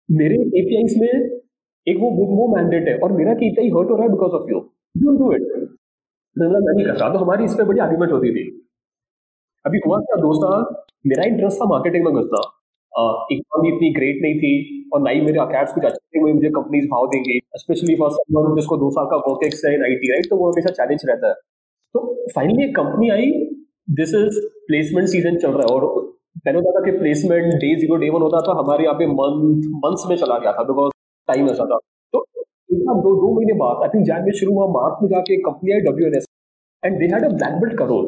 [0.10, 1.40] मेरे APIs में
[1.88, 4.60] एक वो वो मैंडेट है और मेरा केपीआई हर्ट हो रहा है because of you
[4.96, 5.70] don't do it
[6.36, 7.10] मैं नहीं करता.
[7.14, 8.44] तो हमारी इस पर बड़ी आर्ग्यूमेंट होती थी।
[9.66, 12.42] अभी हुआ क्या, दोस्त मेरा इंटरेस्ट था मार्केटिंग में घुसना।
[13.32, 14.54] इकोनॉमी इतनी ग्रेट नहीं थी
[14.94, 18.56] और ना ही मेरे अकेट्स कुछ अच्छे हुए मुझे कंपनीज़ भाव देंगे स्पेशली फॉर समवन
[18.56, 21.34] जिसको दो साल का वर्क एक्स है आईटी राइट तो वो हमेशा चैलेंज रहता है।
[21.96, 22.00] तो
[22.36, 23.28] फाइनली एक कंपनी आई
[24.00, 25.86] दिस इज़ प्लेसमेंट सीज़न चल रहा है और
[26.46, 29.70] पहले होता था कि placement day zero day one होता था, हमारे यहाँ पे मंथ
[29.86, 30.92] मंथ्स में चला गया था बिकॉज़
[31.28, 31.78] टाइम ऐसा था।
[32.14, 32.26] तो
[33.04, 35.80] दो दो महीने बाद आई थिंक जैन में शुरू हुआ, मार्च में जाके company I
[35.88, 36.26] W N S
[36.84, 38.06] and they had a black belt Karol.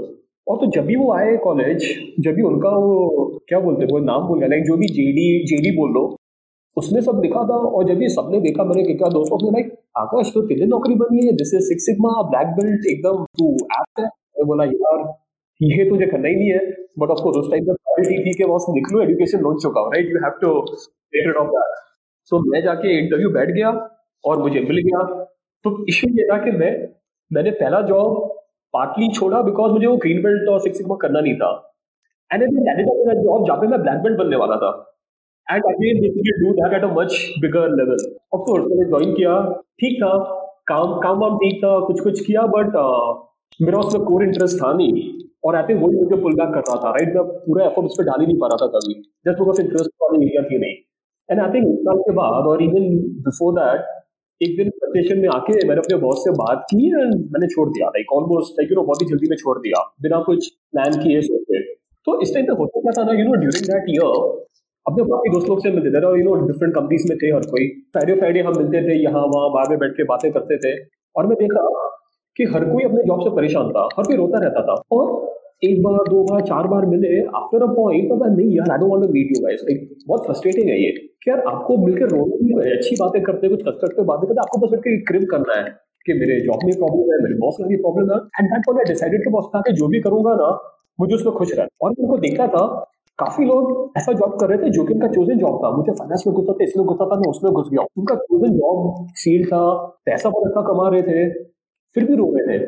[0.48, 1.84] और तो जब भी वो आए कॉलेज
[2.20, 5.72] जब भी उनका वो, क्या बोलते वो नाम बोल गया लाइक जो भी जेडी जेडी
[5.78, 6.04] बोल लो
[6.78, 10.32] उसमें सब लिखा था और जब ये सबने देखा, मैंने क्या दोस्तों ने लाइक आकाश
[10.34, 14.06] तो तेरे नौकरी बनी है this is six sigma black belt एकदम तू ऐप है।
[14.06, 15.00] मैं बोला, यार,
[15.62, 16.60] ये तुझे करना ही नहीं है।
[17.00, 20.18] बट ऑफकोर्स उस टाइम पर थी कि बस लिख लो एजुकेशन लोन चुका right you
[20.24, 21.80] have to get it off that
[22.32, 23.70] so मैं जाके इंटरव्यू बैठ गया
[24.24, 25.04] और मुझे मिल गया।
[25.66, 26.72] तो इशू ये था कि मैं,
[27.32, 28.41] मैंने पहला जॉब
[28.74, 31.52] पार्टली छोड़ा बिकॉज़ मुझे वो ग्रीन बेल्ट और सिक्स सिग्मा करना नहीं था।
[32.32, 34.72] एंड एट मेरा जॉब जहाँ पे मैं ब्लैक बेल्ट बनने वाला था।
[35.48, 39.42] And again basically do that at a much bigger level of course मैंने ज्वाइन किया।
[39.82, 40.14] ठीक था।
[40.68, 43.12] काम काम वाम ठीक था कुछ कुछ किया बट uh,
[43.60, 45.04] मेरा उसमें कोर इंटरेस्ट था नहीं।
[45.46, 47.96] और आई थिंक वही मुझे पुल बैक कर रहा था राइट मैं पूरा एफर्ट उस
[47.98, 48.94] पर डाल ही नहीं पा रहा था कभी।
[49.28, 50.76] जस्ट बिकॉज़ इंटरेस्ट वाली एरिया थी नहीं
[51.30, 52.86] एंड आई थिंक एक साल के बाद और इवन
[53.28, 53.90] बिफोर दैट
[54.44, 57.88] एक दिन स्टेशन में आके मैंने अपने बॉस से बात की एंड मैंने छोड़ दिया।
[57.88, 61.22] Like almost like you know बहुत ही जल्दी में छोड़ दिया। बिना कुछ प्लान किए
[61.22, 61.74] सोचे।
[62.08, 64.06] तो इस टाइम तक होता क्या था ना you know during that year
[64.88, 67.68] अपने बाकी दोस्त से मिलते थे और यू नो डिफरेंट कंपनीज़ में थे हर कोई।
[67.68, 71.28] फ्राइडे फ्राइडे हम मिलते थे, यहाँ, वहाँ, बाहर में बैठ के बातें करते थे। और
[71.28, 71.90] मैं देखा
[72.38, 75.82] कि हर कोई अपने जॉब से परेशान था, हर कोई रोता रहता था। और एक
[75.84, 79.04] बार, दो बार, चार बार मिले आफ्टर अ पॉइंट मैं, नहीं यार I don't want
[79.04, 80.92] to meet you guys like बहुत फ्रस्ट्रेटिंग है ये।
[81.24, 84.80] कि यार, आपको मिलकर रोने अच्छी बातें करते, कुछ कंस्ट्रक्टिव बातें करते आपको बस बैठ
[84.80, 85.66] के क्रिम करना है,
[86.06, 88.78] कि मेरे जॉब में प्रॉब्लम है, मेरे बॉस का भी प्रॉब्लम है। And that one
[88.78, 90.50] I decided कि बॉस कि जो भी करूँगा ना,
[91.00, 92.66] मुझे उसमें खुश रहना और उनको देखा था,
[93.20, 96.24] काफ़ी लोग ऐसा जॉब कर रहे थे, जो कि उनका चोजन जॉब था। मुझे फाइनेंस
[96.28, 99.64] में घुसा था, इसमें घुसा था, मैं उसमें घुस गया। उनका चोजन जॉब सील था,
[100.06, 101.30] पैसा बहुत अच्छा कमा रहे थे,
[101.96, 102.64] फिर भी रो रहे थे।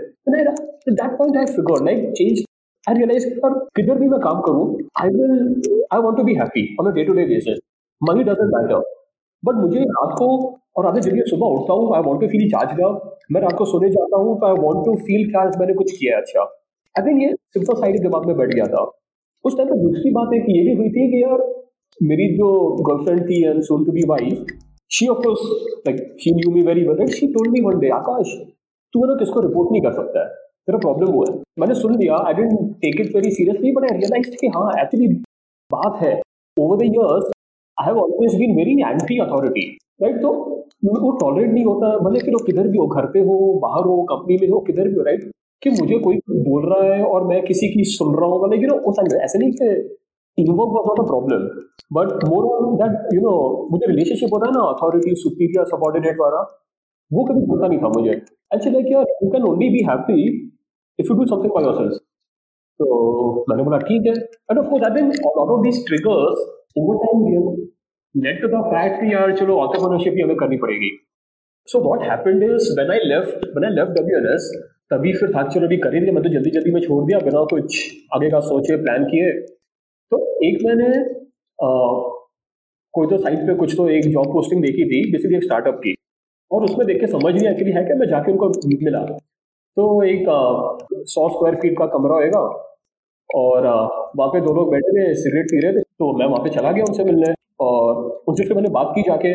[0.92, 2.44] That point I figure like change
[2.92, 6.92] realise पर किधर भी मैं काम करूँ I will I want to be happy on
[6.92, 7.60] a day to day basis
[8.10, 8.84] money doesn't matter
[9.46, 12.82] but मुझे रात को और आधे जब सुबह उठता हूँ I want to feel charge
[13.32, 16.18] मैं रात को सोने जाता हूँ तो आई वॉन्ट टू फील क्या मैंने कुछ किया
[16.18, 16.42] अच्छा?
[16.96, 18.84] आई थिंक ये सिंपल साइड दिमाग में बैठ गया था।
[19.46, 21.64] उस टाइम पर दूसरी बात एक ये भी हुई थी कि यार,
[22.04, 22.50] मेरी जो
[22.90, 24.46] गर्लफ्रेंड थी and soon to be wife
[24.92, 25.42] she of course
[25.88, 28.36] like she knew me very well she told me one day Akash,
[28.94, 30.43] तू ना किसको रिपोर्ट नहीं कर सकता है?
[30.68, 33.98] तेरा प्रॉब्लम हुआ है। मैंने सुन लिया I didn't take it very seriously but I
[33.98, 35.08] realise कि हाँ एक्चुअली
[35.72, 36.14] बात है।
[36.58, 37.32] Over the years
[37.78, 39.66] I have always been very anti authority
[40.02, 40.32] right तो
[40.86, 44.02] वो टॉलरेट नहीं होता, भले फिर वो किधर भी हो, घर पे हो, बाहर हो
[44.06, 45.30] कंपनी में हो, किधर भी हो राइट
[45.64, 48.68] कि मुझे कोई बोल रहा है और मैं किसी की सुन रहा हूँ मतलब यू
[48.70, 49.68] नो ऐसे नहीं कि
[50.38, 51.46] teamwork was not a problem
[51.94, 53.34] but more on that you know
[53.72, 56.42] मुझे रिलेशनशिप होता है ना अथॉरिटी सुपीरियर सबॉर्डिनेट वाला,
[57.12, 60.20] वो कभी होता नहीं था मुझे। Actually like you can only be happy
[61.00, 62.02] if you do something by yourself
[62.80, 62.86] तो
[63.50, 64.14] मैंने बोला ठीक है.
[64.50, 66.44] And of course I think lot of these triggers
[66.78, 67.18] over time
[68.16, 70.92] led to the fact कि यार चलो ऑन्टरप्रेन्योरशिप ही हमें करनी पड़ेगी।
[71.68, 74.52] So what happened is when I left when I left WNS
[74.92, 77.44] तभी फिर था चलो अभी कर ही मैं तो जल्दी जल्दी में छोड़ दिया बिना
[77.52, 77.78] कुछ
[78.16, 79.32] आगे का सोचे प्लान किए.
[80.12, 80.88] तो एक मैंने
[81.60, 81.70] आ,
[82.94, 85.94] कोई तो साइट पे कुछ तो एक जॉब पोस्टिंग देखी थी बेसिकली एक स्टार्टअप की।
[86.52, 88.50] और उसमें देख के समझ नहीं एक्चुअली है क्या मैं जाके उनको
[88.84, 89.06] मिला
[89.78, 90.26] तो एक
[91.10, 92.40] सौ स्क्वायर फीट का कमरा होएगा
[93.30, 93.68] और
[94.18, 96.72] वहाँ पे दो लोग बैठे थे, सिगरेट पी रहे थे तो मैं वहाँ पे चला
[96.72, 99.34] गया उनसे मिलने और उनसे फिर मैंने बात की जाके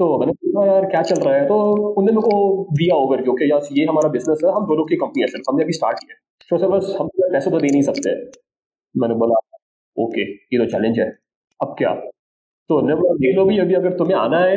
[0.00, 1.46] तो मैंने पूछा, यार, क्या चल रहा है?
[1.48, 4.84] तो उन्होंने मेरे को दिया ओवर जो कि, यार, ये हमारा बिज़नेस है, हम दोनों
[4.86, 6.16] की कंपनी है, सिर्फ़ हमने अभी स्टार्ट किया
[6.50, 8.14] तो सर बस हम पैसे तो दे नहीं सकते।
[8.94, 9.36] मैंने बोला,
[9.96, 11.06] ओके, ये तो चैलेंज है,
[11.60, 11.94] अब क्या?
[12.70, 14.56] तो उन्होंने बोला, देख लो भी, अभी अगर तुम्हें आना है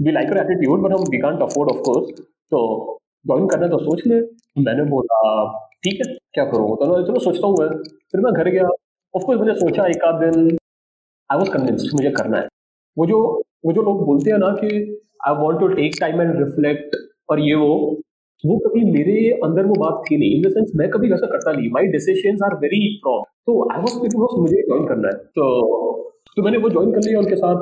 [0.00, 2.10] we like your attitude but हम we can't afford of course
[2.52, 2.60] तो
[3.26, 4.20] ज्वाइन करना तो सोच ले।
[4.62, 5.18] मैंने बोला,
[5.84, 6.76] ठीक है, क्या करूँ?
[6.76, 7.68] तो चलो सोचता हूँ मैं।
[8.12, 8.68] फिर मैं घर गया।
[9.14, 10.56] ऑफकोर्स मैंने सोचा एक आध दिन
[11.30, 12.46] आई वॉज़ कन्विंस्ड मुझे करना है।
[12.96, 13.18] वो जो
[13.66, 16.96] वो जो लोग बोलते हैं ना कि I want to take time and reflect
[17.30, 17.98] और ये वो
[18.44, 21.52] वो कभी मेरे अंदर वो बात थी नहीं। इन द सेंस मैं कभी वैसा करता
[21.52, 25.44] नहीं। My decision are very strong तो आई वॉज़ वॉज़ मुझे ज्वाइन करना है। तो
[26.36, 27.56] तो मैंने वो ज्वाइन कर लिया उनके साथ।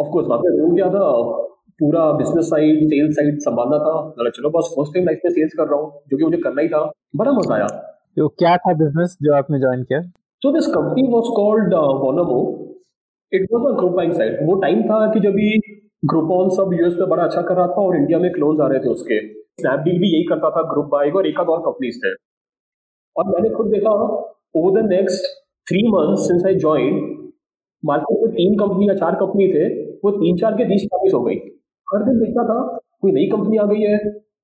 [0.00, 1.04] ऑफकोर्स वहाँ पे हो गया था।
[1.80, 5.54] पूरा बिज़नेस साइड सेल्स साइड संभालना था। मतलब चलो बस फ़र्स्ट टाइम लाइफ में सेल्स
[5.54, 6.80] कर रहा हूँ जो कि मुझे करना ही था।
[7.16, 7.66] बड़ा मज़ा आया।
[8.16, 10.00] तो क्या था बिज़नेस जो आपने ज्वाइन किया?
[10.42, 12.38] So this company was called वोनोमो
[13.32, 15.36] it was a group buying site वो टाइम था कि जब
[16.02, 18.66] ग्रुप ऑन सब यूएस पे बड़ा अच्छा कर रहा था और इंडिया में क्लोज आ
[18.68, 19.18] रहे थे उसके।
[19.60, 22.12] स्नैपडील भी यही करता था ग्रुप बाइक और एक आध और कंपनीज़ थे।
[23.16, 25.26] और मैंने खुद देखा over the next
[25.66, 26.98] three month since I join
[27.82, 29.68] market में तीन कंपनी या चार कंपनी थे
[30.04, 31.36] वो तीन चार के बीच काफ़ी हो गई।
[31.88, 32.60] हर दिन देखता था,
[33.02, 33.98] कोई नई कंपनी आ गई है,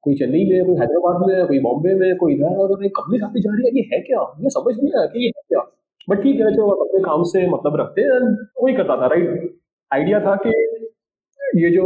[0.04, 3.54] कोई चेन्नई में कोई हैदराबाद में कोई बॉम्बे में कोई इधर और कंपनी आती जा
[3.54, 4.22] रही है, ये है क्या?
[4.38, 5.60] मुझे समझ नहीं आया कि ये है क्या?
[6.08, 8.20] बट ठीक है, जो अपने काम से मतलब रखते हैं,
[8.62, 9.50] वही करता था राइट
[9.90, 10.50] आइडिया था कि
[11.62, 11.84] ये जो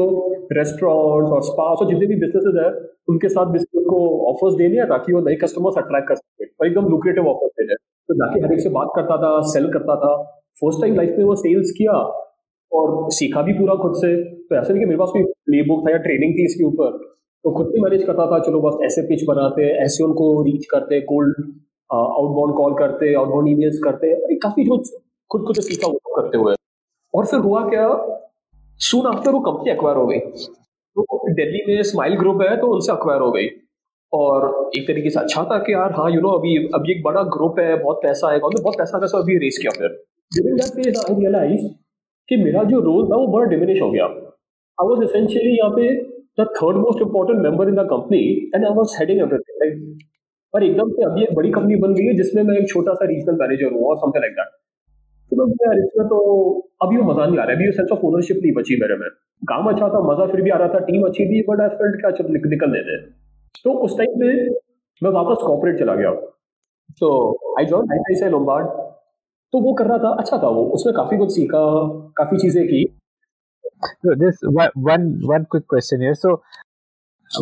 [0.52, 2.68] रेस्टोरेंट्स और स्पास और जितने भी बिजनेसेस है,
[3.08, 3.98] उनके साथ बिज़नेस को
[4.30, 7.66] ऑफर्स देने दिया ताकि वो नए कस्टमर्स अट्रैक्ट कर सके, और एकदम लुक्रेटिव ऑफर्स दे
[7.66, 7.74] दे
[8.08, 10.14] तो जाके हर एक से बात करता था सेल करता था।
[10.62, 11.92] फ़र्स्ट टाइम लाइफ में वो सेल्स किया,
[12.72, 14.14] और सीखा भी पूरा खुद से।
[14.50, 16.98] तो ऐसा नहीं कि मेरे पास कोई प्ले बुक था या ट्रेनिंग थी इसके ऊपर
[17.44, 21.00] तो खुद भी मैनेज करता था, चलो बस ऐसे पिच बनाते, ऐसे उनको रीच करते
[21.00, 21.34] कोल्ड
[21.90, 24.76] आउटबाउंड कॉल करते आउटबाउंड ईमेल्स करते, अरे काफ़ी जो
[25.30, 26.54] खुद खुद सीखा वो करते हुए।
[27.14, 27.86] और फिर हुआ क्या
[28.80, 32.92] सुन आफ्टर वो कंपनी अक्वायर हो गई। तो दिल्ली में स्माइल ग्रुप है तो उनसे
[32.92, 33.48] अक्वायर हो गई।
[34.12, 37.22] और एक तरीके से अच्छा था कि यार हाँ यू नो अभी अभी एक बड़ा
[37.22, 39.88] ग्रुप है, बहुत पैसा है बहुत पैसा वैसा अभी रेस किया फिर।
[40.32, 41.66] During that phase I realise
[42.28, 44.06] कि मेरा जो रोल था, वो बड़ा डिमिनिश हो गया।
[44.78, 45.94] आई वॉज़ एसेंशियली यहाँ पे
[46.40, 48.20] the third most important member in the company
[48.54, 49.74] and I was heading everything like
[50.54, 53.06] पर एकदम से अभी एक बड़ी कंपनी बन गई है, जिसमें मैं एक छोटा सा
[53.06, 54.54] रीजनल मैनेजर हूँ, और समथिंग लाइक दैट
[55.32, 56.18] तो मैं यार, इसमें तो
[56.82, 58.96] अभी वो मज़ा नहीं आ रहा है, अभी वो सेंस ऑफ़ ओनरशिप नहीं बची मेरे
[58.96, 59.08] में।
[59.42, 62.00] काम अच्छा था, मज़ा फिर भी आ रहा था टीम अच्छी थी बट आई फेल्ट
[62.00, 62.98] क्या चल निकल लेते
[63.64, 64.28] तो उस टाइम पे
[65.02, 66.10] मैं वापस कॉपरेट चला गया।
[67.00, 67.08] तो
[67.58, 68.66] I join I I Lombard
[69.52, 71.64] तो वो कर रहा था अच्छा था वो उसमें काफ़ी कुछ सीखा,
[72.16, 72.84] काफ़ी चीज़ें की।
[74.03, 76.15] So this one one one quick question here.
[76.15, 76.41] So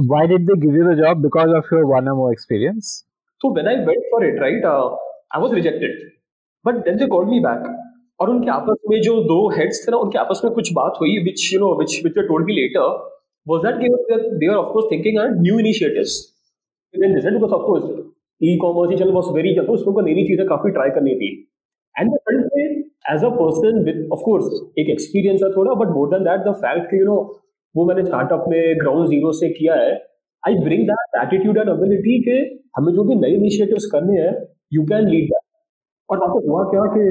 [0.06, 1.22] why did they give you the job?
[1.22, 3.04] Because of your one or more experience?
[3.42, 4.96] So when I went for it, right, uh,
[5.32, 5.92] I was rejected.
[6.66, 7.70] But then they called me back.
[8.22, 11.12] और उनके आपस में जो दो heads थे ना उनके आपस में कुछ बात हुई
[11.24, 12.90] which you know which which told me later
[13.48, 13.80] was that
[14.40, 16.16] they are of course thinking on new initiatives
[16.94, 17.86] then this because of course
[18.44, 21.32] e commerce ही चल वॉज वेरी जब उसमें नई नई चीजें काफी ट्राई करनी थी
[22.00, 22.12] and
[23.13, 26.55] as a person with of course एक एक्सपीरियंस है थोड़ा but more than that the
[26.65, 27.17] fact you know
[27.75, 29.95] वो मैंने स्टार्टअप में ग्राउंड ज़ीरो से किया है
[30.43, 32.39] I bring that attitude and ability के
[32.77, 34.35] हमें जो भी नए इनिशिएटिव्स करने हैं
[34.73, 35.43] यू कैन लीड दैट
[36.09, 37.05] और पे हुआ क्या कि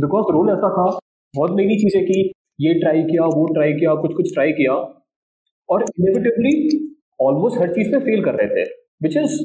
[0.00, 0.84] बिकॉज़ रोल ऐसा था,
[1.34, 4.72] बहुत नई नई चीज़ें की, ये ट्राई किया, वो ट्राई किया कुछ कुछ ट्राई किया,
[5.68, 6.52] और इनेविटेबली
[7.20, 8.64] ऑलमोस्ट हर चीज़ पे फेल कर रहे थे
[9.02, 9.38] विच इज़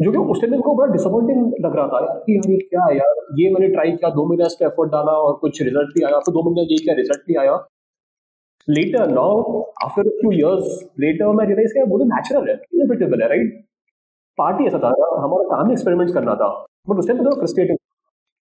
[0.00, 2.96] जो कि उस टाइम को बड़ा डिसअपॉइंटिंग लग रहा था कि यार ये क्या है
[2.96, 3.20] यार?
[3.40, 6.18] ये मैंने ट्राई किया, दो महीने इस पर एफर्ट डाला और कुछ रिज़ल्ट भी आया
[6.20, 7.54] फिर दो महीने ये किया रिज़ल्ट भी आया।
[8.68, 10.66] Later now after few years
[11.00, 13.62] later मैं रियलाइज़ किया, वो तो नेचुरल है इनएविटेबल है राइट
[14.38, 14.90] पार्टी ऐसा था
[15.22, 16.50] हमारा काम एक्सपेरिमेंट्स करना था।
[16.88, 17.78] बट उस टाइम तो फ्रस्ट्रेटिंग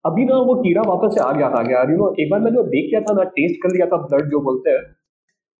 [0.05, 2.63] अभी ना वो कीड़ा वापस से आ गया था, यार यू नो एक बार मैंने
[2.69, 4.81] देख लिया था ना टेस्ट कर लिया था ब्लड जो बोलते हैं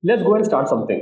[0.04, 1.02] let's go and start something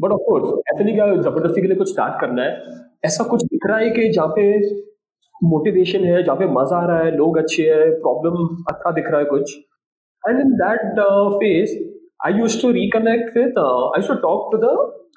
[0.00, 3.42] but of course ऐसे नहीं क्या, ज़बरदस्ती के लिए कुछ स्टार्ट करना है। ऐसा कुछ
[3.44, 4.44] दिख रहा है कि जहाँ पे
[5.40, 9.20] मोटिवेशन है, जहाँ पे मज़ा आ रहा है, लोग अच्छे हैं प्रॉब्लम अच्छा दिख रहा
[9.20, 9.54] है कुछ।
[10.24, 11.00] And in that
[11.34, 11.76] phase
[12.26, 14.76] I use to reconnect with I to talk to the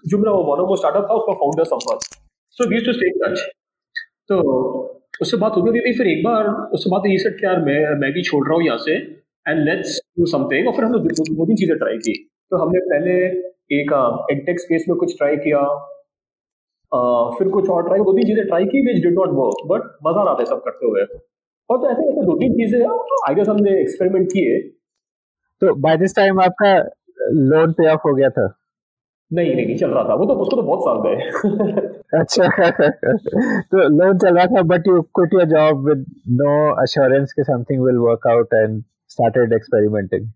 [0.10, 2.00] जो मेरा वन ऑफ़ स्टार्टअप था, उसका फाउंडर संपर्क
[2.58, 3.40] so we to stay touch
[4.30, 4.40] तो
[5.22, 8.24] उससे बात होती थी फिर एक बार उससे बात ये सेट यार, मैं मैं भी
[8.24, 8.94] छोड़ रहा हूँ यहाँ से
[9.46, 12.14] एंड लेट्स डू समथिंग और फिर हमने दो तीन चीज़ें ट्राई की।
[12.52, 13.14] तो हमने पहले
[13.76, 13.92] एक
[14.32, 15.60] एडटेक स्पेस में कुछ ट्राई किया।
[16.94, 19.92] Uh, फिर कुछ और ट्राई दो तीन चीज़ें ट्राई की which did not work but
[20.08, 21.06] मज़ा आता है सब करते हुए।
[21.70, 22.80] और तो ऐसे ऐसे दो तीन चीज़ें
[23.30, 24.60] आई गेस हमने एक्सपेरिमेंट किए।
[25.62, 26.76] तो बाय दिस टाइम आपका
[27.52, 28.46] लोन पे ऑफ़ हो गया था?
[29.32, 31.16] नहीं नहीं चल रहा था। वो तो उसको तो बहुत साल गए।
[32.20, 32.48] अच्छा।
[33.72, 36.06] तो लोन चल रहा था but you quit your job with
[36.42, 40.28] no assurance कि something will work out and started experimenting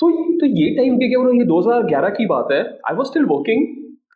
[0.00, 3.66] तो तो ये टाइम पे क्या ये 2011 की बात है। I was still working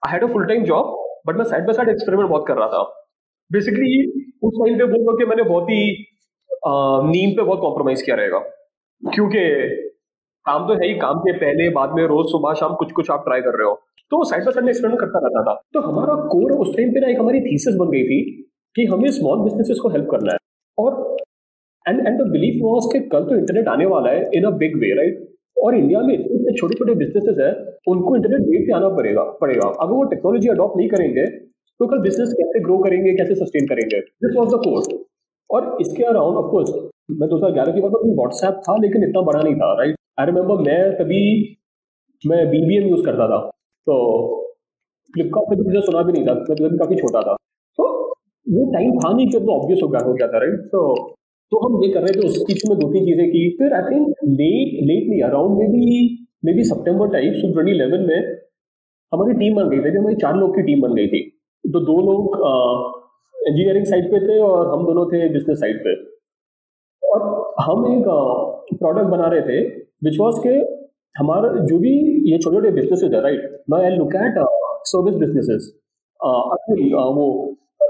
[0.07, 2.69] I had a full time job but मैं साइड बाय साइड एक्सपेरिमेंट बहुत कर रहा
[2.69, 2.83] था।
[3.51, 3.93] बेसिकली
[4.43, 5.81] उस टाइम पे बोल कि मैंने बहुत ही
[7.11, 8.39] नींद पे बहुत कॉम्प्रोमाइज किया रहेगा।
[9.03, 9.41] क्योंकि
[10.47, 13.25] काम तो है ही काम के पहले, बाद में रोज सुबह शाम कुछ कुछ आप
[13.25, 13.75] ट्राई कर रहे हो।
[14.11, 17.01] तो साइड बाय साइड में एक्सपेरिमेंट करता रहता था। तो हमारा कोर उस टाइम पे
[17.01, 18.21] ना एक हमारी थीसिस बन गई थी
[18.77, 20.39] कि हमें स्मॉल बिजनेसेस को हेल्प करना है।
[20.79, 21.17] और
[21.87, 24.77] and and the belief was कि कल तो इंटरनेट आने वाला है in a big
[24.81, 27.51] way right और इंडिया में इतने छोटे छोटे बिजनेसेस है,
[27.89, 31.27] उनको इंटरनेट वेट पे आना पड़ेगा पड़ेगा। अगर वो टेक्नोलॉजी अडॉप्ट नहीं करेंगे
[31.81, 34.01] तो कल बिज़नेस कैसे ग्रो करेंगे, कैसे सस्टेन करेंगे?
[34.01, 34.89] दिस वॉज़ द कोर्स
[35.51, 36.71] और इसके अराउंड ऑफकोर्स
[37.13, 40.27] मैं दो हज़ार ग्यारह की बात व्हाट्सएप था, लेकिन इतना बड़ा नहीं था राइट आई
[40.27, 41.23] रिमेम्बर मैं तभी,
[42.23, 43.39] मैं बीबीएम यूज़ करता था।
[43.87, 43.97] तो
[45.15, 47.35] फ्लिपकार्ट पे मुझे सुना भी नहीं था मैं तो काफ़ी छोटा था।
[47.79, 47.89] तो
[48.47, 50.81] वो टाइम था नहीं कि तो ऑब्वियस हो गया हो गया था राइट तो
[51.53, 53.83] तो हम ये कर रहे थे उस बीच में दो तीन चीज़ें की। फिर आई
[53.85, 54.07] थिंक
[54.39, 55.85] लेट लेट नहीं around maybe
[56.55, 58.19] maybe September type so twenty eleven में
[59.13, 61.21] हमारी टीम बन गई थी, हमारी चार लोग की टीम बन गई थी।
[61.65, 62.37] तो दो लोग
[63.35, 65.95] इंजीनियरिंग साइड पे थे और हम दोनों थे बिज़नेस साइड पे।
[67.03, 67.23] और
[67.61, 68.09] हम एक
[68.75, 69.61] प्रोडक्ट बना रहे थे
[70.05, 70.55] विच वॉज़ के
[71.17, 71.91] हमारा जो भी
[72.31, 74.39] ये छोटे छोटे बिजनेसेस है right now I look at
[74.89, 75.73] service businesses
[76.21, 77.27] वो,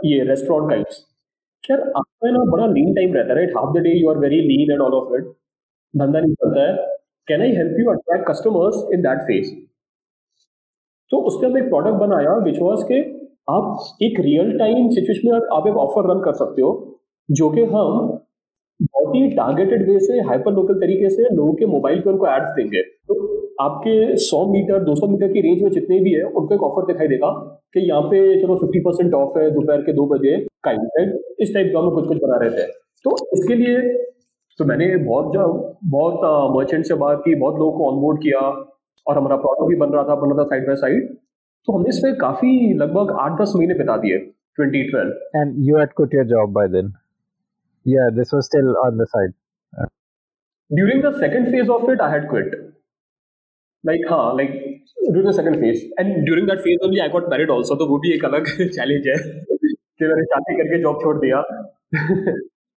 [0.05, 0.97] ये रेस्टोरेंट टाइप्स
[1.65, 4.41] यार, आपका ना बड़ा लीन टाइम रहता है right half the day you are very
[4.49, 5.25] lean and all of it
[5.95, 6.77] धंधा नहीं चलता है।
[7.29, 9.55] Can I help you attract customers in that phase
[11.13, 13.01] तो उसके हम एक प्रोडक्ट बनाया विच वॉज़ के
[13.51, 17.65] आप एक रियल टाइम सिचुएशन में आप एक ऑफ़र रन कर सकते हो, जो कि
[17.65, 18.09] हम
[18.81, 22.51] बहुत ही टारगेटेड वे से हाइपर लोकल तरीके से लोगों के मोबाइल पे उनको एड्स
[22.57, 23.15] देंगे। तो
[23.61, 27.09] आपके 100 मीटर 200 मीटर की रेंज में जितने भी है उनको एक ऑफ़र दिखाई
[27.09, 27.31] देगा
[27.75, 31.05] कि यहाँ पे चलो 50 परसेंट ऑफ़ है दोपहर के दो बजे काइंड है
[31.41, 32.67] इस टाइप का हम कुछ कुछ बना रहे थे
[33.05, 33.81] तो इसके लिए
[34.59, 35.47] तो मैंने बहुत जो
[35.95, 36.21] बहुत
[36.57, 38.41] मर्चेंट से बात की बहुत लोगों को ऑनबोर्ड किया
[39.07, 41.09] और हमारा प्रोडक्ट भी बन रहा था बन रहा था साइड बाय साइड
[41.69, 44.19] तो हमने इस पर काफ़ी लगभग आठ दस महीने बिता दिए
[44.61, 46.93] 2012 and you had quit your job by then?
[47.87, 49.33] Yeah, this was still on the side.
[49.73, 49.87] Uh,
[50.71, 52.29] during the second phase of it, I had
[53.85, 54.53] Like, huh, like
[55.05, 55.85] during the second phase.
[55.99, 57.77] And during that phase only, I got married also.
[57.77, 59.17] तो वो भी एक अलग challenge है
[59.97, 61.41] कि मैंने शादी करके जॉब छोड़ दिया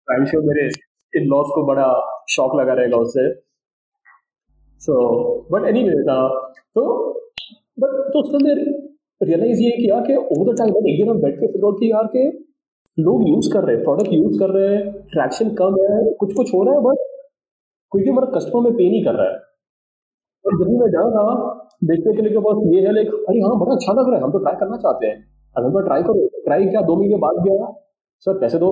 [0.07, 0.65] आई श्योर मेरे
[1.13, 1.85] इन लॉस को बड़ा
[2.29, 3.29] शॉक लगा रहेगा उससे
[4.81, 4.97] सो
[5.51, 5.83] बट एनी
[6.75, 6.83] तो
[7.77, 8.53] बट तो उसने
[9.21, 12.09] रियलाइज़ ये किया कि ओवर द टाइम एक दिन हम बैठ के आउट की यार
[12.15, 12.27] के
[12.97, 16.53] लोग यूज़ कर रहे हैं प्रोडक्ट यूज़ कर रहे हैं ट्रैक्शन कम है कुछ कुछ
[16.53, 17.09] हो रहा है बट
[17.91, 19.44] कोई भी हमारा कस्टमर में पे नहीं कर रहा है
[20.45, 21.35] और जब भी मैं जा रहा,
[21.83, 24.31] देखने के लिए बस ये है लाइक अरे हाँ बड़ा अच्छा लग रहा है, हम
[24.31, 25.17] तो ट्राई करना चाहते हैं।
[25.55, 27.67] अगर मैं ट्राई करूँ ट्राई किया, दो महीने बाद गया?
[28.25, 28.71] सर, पैसे दो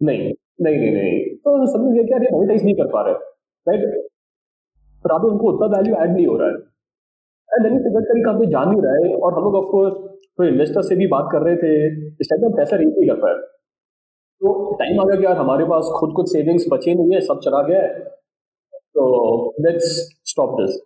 [0.00, 3.14] नहीं नहीं नहीं नहीं। तो समझ गया कि अरे मोनिटाइज नहीं कर पा रहे।
[3.66, 4.08] राइट
[5.04, 6.54] पर अब उनको उतना वैल्यू ऐड नहीं हो रहा है।
[7.48, 7.64] एंड
[8.50, 9.94] जान नहीं रहा है। और हम लोग ऑफकोर्स
[10.38, 11.72] तो इन्वेस्टर से भी बात कर रहे थे।
[12.20, 13.34] इस टाइम में पैसा रेज नहीं कर पाया
[14.40, 17.40] तो टाइम आ गया कि यार, हमारे पास खुद कुछ सेविंग्स बचे नहीं है, सब
[17.44, 17.98] चला गया है।
[18.96, 19.02] तो
[19.62, 19.90] let's
[20.32, 20.76] stop this.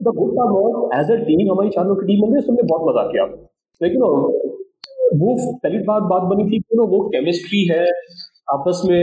[0.00, 2.82] The good part was, as a team, हमारी चार लोग की टीम गई उसमें बहुत
[2.88, 3.24] मज़ा किया।
[3.80, 4.02] लेकिन
[5.20, 5.30] वो
[5.64, 7.84] पहली बात बात बनी थी कि वो केमिस्ट्री है,
[8.52, 9.00] आपस में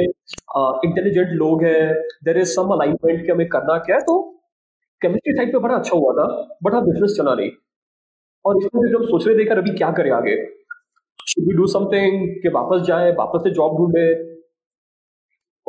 [0.85, 1.93] इंटेलिजेंट लोग हैं
[2.25, 4.15] देर इज़ सम अलाइनमेंट कि हमें करना क्या है तो
[5.01, 6.25] केमिस्ट्री साइड पे बड़ा अच्छा हुआ था
[6.63, 7.51] बट हाँ बिज़नेस चला नहीं।
[8.45, 10.35] और इसमें जब सोच रहे थे अभी क्या करें आगे?
[11.27, 14.07] शुड वी डू समथिंग कि वापस जाए, वापस से जॉब ढूंढे?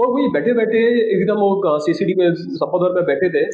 [0.00, 0.78] और वही बैठे बैठे
[1.14, 3.44] एकदम वो सीसीडी में सपोदर में बैठे थे।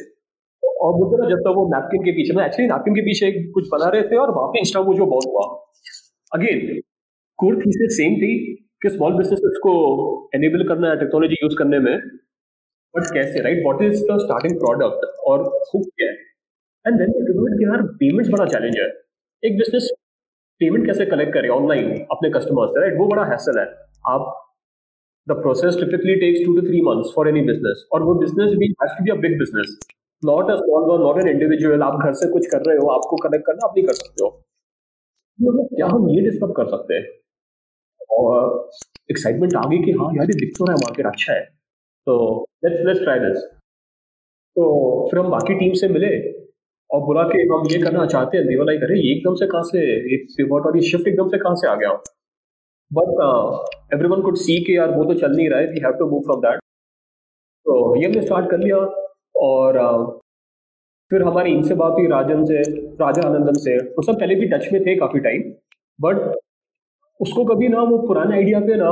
[0.63, 3.89] और बोलते ना जब तक वो नैपकिन के पीछे एक्चुअली नैपकिन के पीछे कुछ बना
[3.89, 5.43] रहे थे और वहाँ पे इंस्टा वो जो बहुत हुआ।
[6.31, 6.79] अगेन
[7.39, 8.31] कोर थीसिस सेम थी
[8.81, 9.73] कि स्मॉल बिज़नेस को
[10.35, 11.93] एनेबल करना है टेक्नोलॉजी यूज़ करने में।
[12.93, 16.07] बट कैसे right what is the starting product और हुक क्या?
[16.07, 16.13] है
[16.85, 18.87] एंड देन कि यार पेमेंट्स बड़ा चैलेंज है।
[19.43, 19.89] एक बिज़नेस
[20.61, 21.49] पेमेंट कैसे कलेक्ट करे?
[21.49, 23.65] ऑनलाइन अपने कस्टमर्स से राइट वो बड़ा हैसल है।
[24.13, 24.46] आप
[25.27, 28.67] the process typically takes to two three months for any business और वो बिज़नेस भी
[28.81, 29.77] has to be a big business
[30.23, 33.15] not a small one not an individual आप घर से कुछ कर रहे हो, आपको
[33.23, 34.29] कनेक्ट करना, आप नहीं कर सकते हो।
[35.39, 37.05] तो क्या हम ये डिस्कस कर सकते हैं?
[38.17, 38.69] और
[39.11, 41.43] एक्साइटमेंट आ गई कि हाँ यार, ये दिख तो रहा है मार्केट अच्छा है।
[42.07, 42.15] तो
[42.65, 43.43] लेट्स लेट्स ट्राई दिस
[44.55, 44.65] तो
[45.11, 46.09] फिर हम बाकी टीम से मिले
[46.89, 49.63] और बोला कि हम ये करना चाहते हैं। देवर लाइक अरे ये एकदम से कहाँ
[49.63, 49.79] से,
[50.11, 51.89] ये पिवट और ये शिफ्ट एकदम से कहाँ से आ गया
[52.93, 53.09] but
[53.93, 56.09] everyone could see कि यार वो तो चल नहीं रहा है we have to
[56.09, 56.59] move from that
[57.65, 58.77] तो ये हमने स्टार्ट कर लिया
[59.41, 60.21] और uh,
[61.11, 62.61] फिर हमारी इनसे बात हुई राजन से
[62.95, 65.43] राजा आनंदन से। वो सब पहले भी टच में थे काफ़ी टाइम
[66.01, 66.17] बट
[67.21, 68.89] उसको कभी ना वो पुराने आइडिया पे ना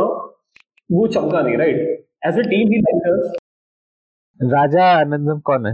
[0.91, 3.33] वो चमका नहीं राइट एज अ टीम ही लाइक
[4.43, 5.73] राजा आनंदन कौन है?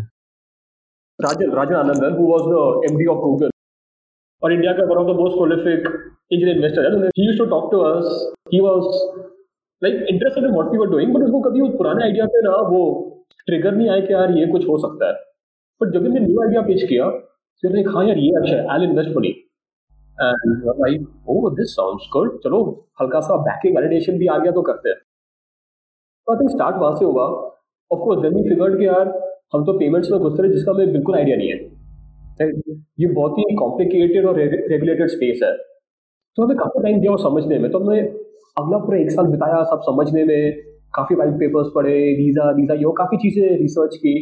[1.19, 3.50] Rajan Raja Anandan, who was the MD of Google,
[4.41, 5.87] और इंडिया का one of the most prolific
[6.31, 7.25] engineer investor he.
[7.25, 8.05] Used to talk to us
[8.53, 8.83] he was
[9.81, 12.55] like interested in what we were doing but उसको कभी उस पुराने idea पे ना
[12.69, 12.81] वो
[13.47, 15.13] trigger नहीं आया कि यार ये कुछ हो सकता है।
[15.81, 17.09] बट जब हमने न्यू आइडिया पेश किया
[17.63, 22.07] फिर लाइक हाँ यार, ये अच्छा है I invest money and like oh this sounds
[22.13, 22.59] good चलो,
[23.01, 24.97] हल्का सा बैकिंग वैलिडेशन भी आ गया तो करते हैं।
[26.27, 27.23] तो आई स्टार्ट वहाँ से हुआ।
[27.91, 29.07] Of course then we figured कि यार,
[29.53, 31.57] हम तो पेमेंट्स में घुस रहे जिसका हमें बिल्कुल आइडिया नहीं है।
[32.39, 35.51] ये बहुत ही कॉम्प्लिकेटेड और रेगुलेटेड स्पेस है।
[36.37, 38.01] तो हमें काफ़ी टाइम दिया वो समझने में। तो हमने
[38.57, 40.61] अगला पूरा एक साल बिताया सब समझने में।
[40.93, 44.13] काफ़ी वाइट पेपर्स पढ़े वीज़ा वीज़ा ये काफ़ी चीज़ें रिसर्च की।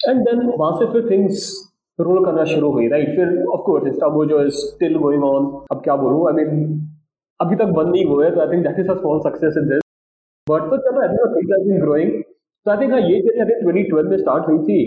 [0.00, 1.50] एंड देन वहाँ से फिर थिंग्स
[1.98, 5.82] रोल करना शुरू हुई राइट फिर ऑफ़ कोर्स इंस्टा वो जो स्टिल गोइंग ऑन अब
[5.84, 6.26] क्या बोलूँ?
[6.28, 6.80] आई मीन
[7.40, 9.80] अभी तक बंद नहीं हुए तो I think that is a small success in this
[10.46, 14.10] but तो चलो आई थिंक ग्रोइंग तो आई थिंक हाँ ये जर्नी अभी ट्वेंटी ट्वेल्व
[14.10, 14.80] में स्टार्ट हुई थी,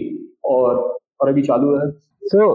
[0.45, 1.89] और और अभी चालू है।
[2.33, 2.45] सो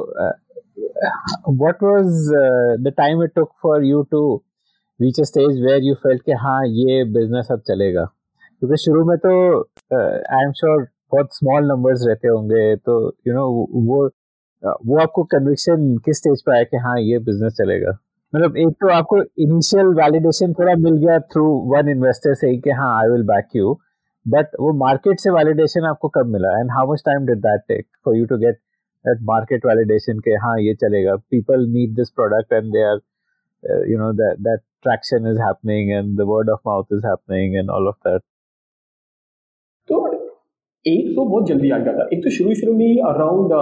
[1.82, 4.20] was uh, the time it took for you to
[5.00, 8.04] reach a stage where you felt कि हाँ ये business अब चलेगा?
[8.60, 9.30] क्योंकि शुरू में तो
[9.92, 12.96] आई एम श्योर बहुत स्मॉल नंबर्स रहते होंगे तो
[13.26, 14.10] यू you नो know, वो
[14.86, 17.98] वो आपको कन्विक्शन किस स्टेज पे आया कि हाँ ये बिज़नेस चलेगा?
[18.34, 22.90] मतलब एक तो आपको इनिशियल वैलिडेशन थोड़ा मिल गया थ्रू वन इन्वेस्टर से कि हाँ
[23.00, 23.72] I will back you
[24.26, 26.58] but वो मार्केट से वैलिडेशन आपको कब मिला?
[26.60, 28.58] And how much time did that take for you to get
[29.04, 31.16] that market validation के हाँ ये चलेगा.
[31.30, 32.98] People need this product and they are
[34.00, 37.88] know, that that traction is happening and the word of mouth is happening and all
[37.88, 38.22] of that.
[39.88, 39.98] तो
[40.84, 43.52] एक तो बहुत जल्दी आ गया था। एक तो शुरू शुरू में अराउंड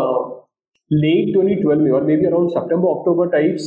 [0.90, 3.66] लेट 2012 में और maybe around September October types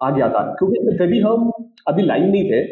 [0.00, 1.50] आ गया था। क्योंकि तभी हम
[1.88, 2.62] अभी लाइन नहीं थे,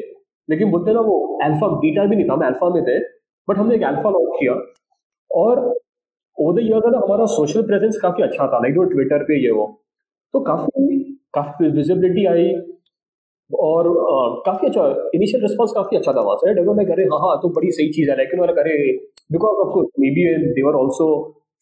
[0.48, 2.98] लेकिन बोलते ना वो अल्फ़ा बीटा भी नहीं था। हम अल्फ़ा में थे।
[3.48, 4.54] बट हमने एक अल्फ़ा लॉन्च किया।
[5.30, 5.60] और
[6.38, 9.66] ओवर द ईयर हमारा सोशल प्रेजेंस काफ़ी अच्छा था लाइक वो ट्विटर पे ये वो
[10.34, 10.98] तो काफ़ी
[11.34, 12.48] काफ़ी विजिबिलिटी आई
[13.50, 17.18] और uh, काफ़ी अच्छा इनिशियल रिस्पांस काफ़ी अच्छा था वहाँ से। डेवो मैं करे हाँ
[17.20, 18.76] हाँ तो बड़ी सही चीज़ है। लेकिन वाला करे
[19.32, 21.08] because of course maybe they also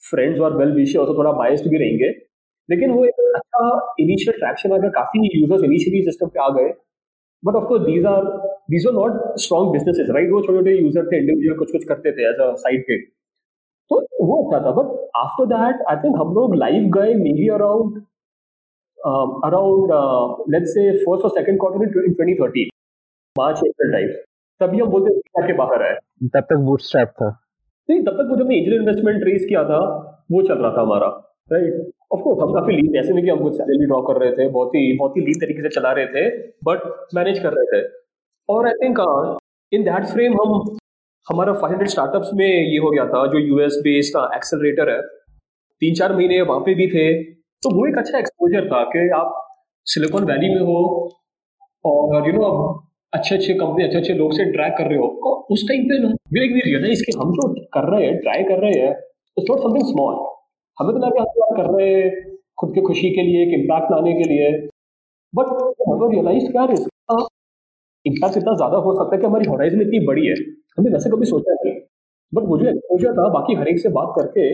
[0.01, 2.09] friends और वेल विशर तो थोड़ा बायस्ड भी रहेंगे।
[2.69, 3.65] लेकिन वो एक अच्छा
[4.01, 6.73] इनिशियल ट्रैक्शन आ गया काफ़ी यूज़र्स इनिशियली सिस्टम पे आ गए
[7.43, 8.25] but of course these are
[8.69, 12.13] these are not strong businesses right वो छोटे छोटे यूज़र थे इंडिविजुअल कुछ कुछ करते
[12.13, 12.99] थे एज अ साइड के
[13.91, 13.97] तो
[14.27, 18.03] वो अच्छा था but after that I think हम लोग लाइव गए maybe around
[19.49, 19.91] around
[20.55, 22.69] let's say first और second quarter in twenty thirty
[23.37, 24.23] March April type
[24.61, 25.95] तभी हम बोलते के बाहर है
[26.35, 27.29] तब तक बूटस्ट्रैप था।
[27.89, 29.79] नहीं तब तक वो जो हमने एंजल इन्वेस्टमेंट रेस किया था
[30.33, 31.07] वो चल रहा था हमारा
[31.53, 34.49] राइट ऑफकोर्स हम काफ़ी लीन ऐसे नहीं कि हम कुछ सैलरी ड्रॉ कर रहे थे
[34.51, 36.25] बहुत ही बहुत ही लीन तरीके से चला रहे थे
[36.65, 37.83] बट मैनेज कर रहे थे।
[38.49, 38.99] और I think
[39.73, 40.77] in that frame हम,
[41.27, 45.01] हमारा 500 स्टार्टअप्स में ये हो गया था, जो यूएस बेस्ड एक्सेलरेटर है।
[45.83, 47.07] तीन चार महीने वहाँ पे भी थे।
[47.63, 49.41] तो वो एक अच्छा एक्सपोजर था कि आप
[49.87, 50.79] सिलिकॉन वैली में हो
[51.85, 52.51] और यू नो
[53.13, 55.99] अच्छे अच्छे कंपनी अच्छे अच्छे लोग से इंटरेक्ट कर रहे हो। और उस टाइम पे
[55.99, 58.91] ना लाइक वी रियलाइज़ कि हम जो कर रहे हैं ट्राई कर रहे हैं
[59.37, 60.15] इट्स नॉट समथिंग स्मॉल
[60.79, 63.93] हमें तो लगा कि हम कर रहे हैं, खुद की खुशी के लिए, एक इम्पैक्ट
[63.93, 64.51] लाने के लिए।
[65.33, 65.47] बट
[66.15, 66.89] रियलाइज़ क्या रिस्क
[68.05, 70.35] इम्पैक्ट इतना ज़्यादा हो सकता है कि हमारी होराइजन इतनी बड़ी है।
[70.79, 71.75] हमने वैसे कभी सोचा नहीं।
[72.33, 74.49] बट मुझे एक्सपोजर था, बाकी हर एक से बात करके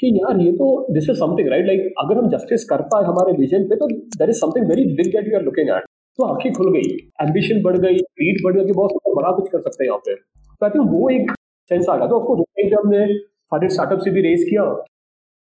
[0.00, 3.32] कि यार, ये तो this is something right like अगर हम जस्टिस कर पाए हमारे
[3.38, 3.88] विजन पे तो
[4.18, 5.84] there is something very big that you are looking at
[6.18, 6.88] तो आँखें खुल गई
[7.22, 10.14] एम्बिशन बढ़ गई रीड बढ़ गई कि बहुत बड़ा कुछ कर सकते हैं यहाँ पे।
[10.14, 11.30] तो आई थिंक वो एक
[11.70, 13.06] सेंस आ गया। तो ऑफकोर्स हमने
[13.52, 14.62] फाइनेट स्टार्टअप से भी रेस किया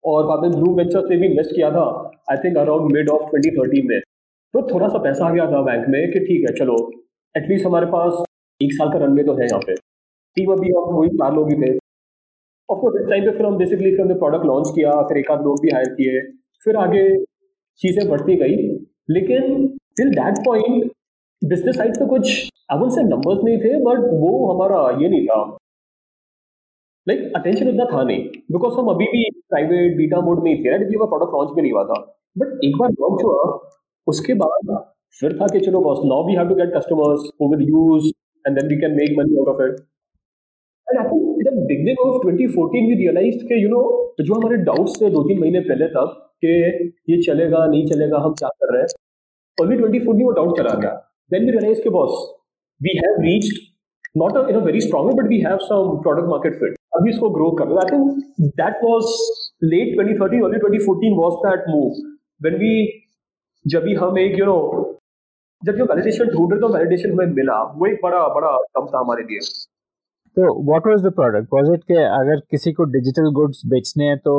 [0.03, 1.85] और बाद में ब्लू वेंचर से भी इन्वेस्ट किया था
[2.31, 3.99] I think around mid of twenty में।
[4.53, 6.75] तो थोड़ा सा पैसा आ गया था बैंक में कि ठीक है, चलो
[7.35, 8.23] एटलीस्ट हमारे पास
[8.61, 9.73] एक साल का रनवे तो है यहाँ पे।
[10.37, 11.77] टीम अभी हम वही चार लोग ही थे
[12.69, 15.41] ऑफकोर्स इस टाइम पे फिर हम बेसिकली फिर हमने प्रोडक्ट लॉन्च किया, फिर एक आध
[15.43, 16.21] लोग भी हायर किए,
[16.61, 17.03] फिर आगे
[17.81, 18.55] चीज़ें बढ़ती गई।
[19.09, 19.67] लेकिन
[19.97, 20.91] till that point
[21.41, 25.41] business side पे कुछ अब से नंबर्स नहीं थे बट वो हमारा ये नहीं था।
[27.07, 30.77] लाइक अटेंशन इतना था नहीं। बिकॉज़ हम अभी भी प्राइवेट बीटा मोड में ही थे
[30.97, 31.99] प्रोडक्ट लॉन्च भी नहीं हुआ था।
[32.37, 33.59] बट एक बार लॉन्च हुआ,
[34.07, 34.77] उसके बाद
[35.13, 38.07] फिर था कि चलो boss now we have to get customers who will use
[38.47, 39.79] and then we can make money out of it
[40.87, 45.01] and I think जब बिगनिंग ऑफ़ 2014 वी रियलाइज्ड कि यू नो जो हमारे डाउट्स
[45.01, 46.53] थे दो तीन महीने पहले तक कि
[47.09, 48.87] ये चलेगा नहीं चलेगा हम क्या कर रहे हैं
[49.61, 50.91] अर्ली 2014 वो डाउट चला गया।
[51.31, 52.23] देन वी रियलाइज़ के boss
[52.83, 53.69] we have reached
[54.15, 56.53] a, in a very strong way, but we have some product market
[56.95, 59.05] अभी इसको ग्रो कर रहे I think that was
[59.61, 61.99] late 2013, early 2014 was that move
[62.41, 62.87] when we
[63.67, 64.88] जब भी हम एक you know
[65.61, 68.99] जब जो वैलिडेशन ढूंढ रहे तो वैलिडेशन हमें मिला। वो एक बड़ा बड़ा कम था
[68.99, 69.39] हमारे लिए।
[70.37, 74.17] तो what was the product was it के अगर किसी को डिजिटल गुड्स बेचने हैं
[74.19, 74.35] तो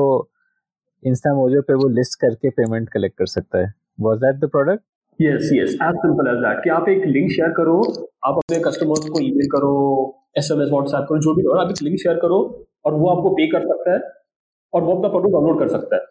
[1.02, 4.82] इंस्टा मोजो पे वो लिस्ट करके पेमेंट कलेक्ट कर सकता है। Was that the product
[5.20, 7.76] yes yes as simple as that कि आप एक लिंक शेयर करो
[8.24, 9.74] आप अपने कस्टमर्स को ईमेल करो
[10.38, 12.38] एसएमएस व्हाट्सएप करो जो भी करो आप एक लिंक शेयर करो
[12.84, 14.00] और वो आपको पे कर सकता है
[14.72, 16.02] और वो अपना प्रोडक्ट डाउनलोड कर सकता है।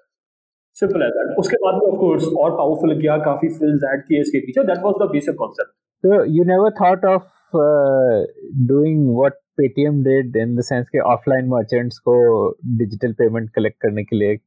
[0.77, 4.21] सिंपल एज दैट उसके बाद में ऑफ़ कोर्स और पावरफुल किया काफ़ी फिल्स ऐड किए
[4.21, 5.71] इसके पीछे। That was the basic concept
[6.03, 7.57] तो you never thought of
[8.67, 12.15] doing what Paytm did in the sense के ऑफलाइन मर्चेंट्स को
[12.77, 14.37] डिजिटल पेमेंट कलेक्ट करने के लिए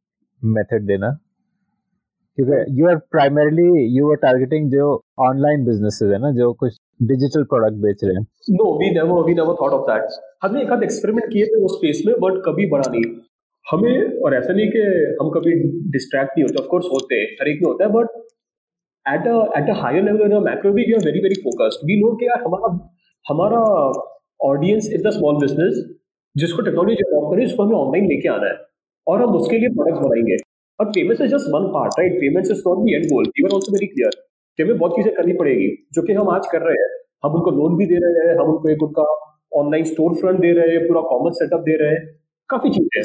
[0.43, 1.11] मेथड देना?
[2.39, 4.87] क्योंकि you are primarily you are targeting जो
[5.21, 6.79] ऑनलाइन बिजनेसेस है ना जो कुछ
[7.11, 10.73] डिजिटल प्रोडक्ट बेच रहे हैं। No we never we never thought of that हमने एक
[10.73, 13.05] आध एक्सपेरिमेंट किए थे उस स्पेस में बट कभी बड़ा नहीं।
[13.73, 14.81] हमें, और ऐसा नहीं कि
[15.21, 15.53] हम कभी
[15.93, 18.21] डिस्ट्रैक्ट नहीं होते ऑफ़ कोर्स होते, हर एक में होता है but
[19.07, 19.27] at
[19.59, 22.71] at a higher level macro we are very very focused we know कि यार हमारा
[23.27, 23.61] हमारा
[24.41, 25.83] audience is the small business
[26.37, 28.57] जिसको टेक्नोलॉजी अडॉप्ट करें उसको हमें ऑनलाइन लेके आना है,
[29.07, 30.37] और हम उसके लिए प्रोडक्ट बनाएँगे।
[30.79, 33.73] और payments is just one part right payments is not the end goal are also
[33.73, 34.17] very clear
[34.59, 36.91] कि हमें बहुत चीज़ें करनी पड़ेगी, जो कि हम आज कर रहे हैं।
[37.25, 39.05] हम उनको लोन भी दे रहे हैं, हम उनको एक उनका
[39.53, 42.07] ऑनलाइन स्टोर फ्रंट दे रहे हैं, पूरा कॉमर्स सेटअप दे रहे हैं।
[42.51, 43.03] काफ़ी चीज़ें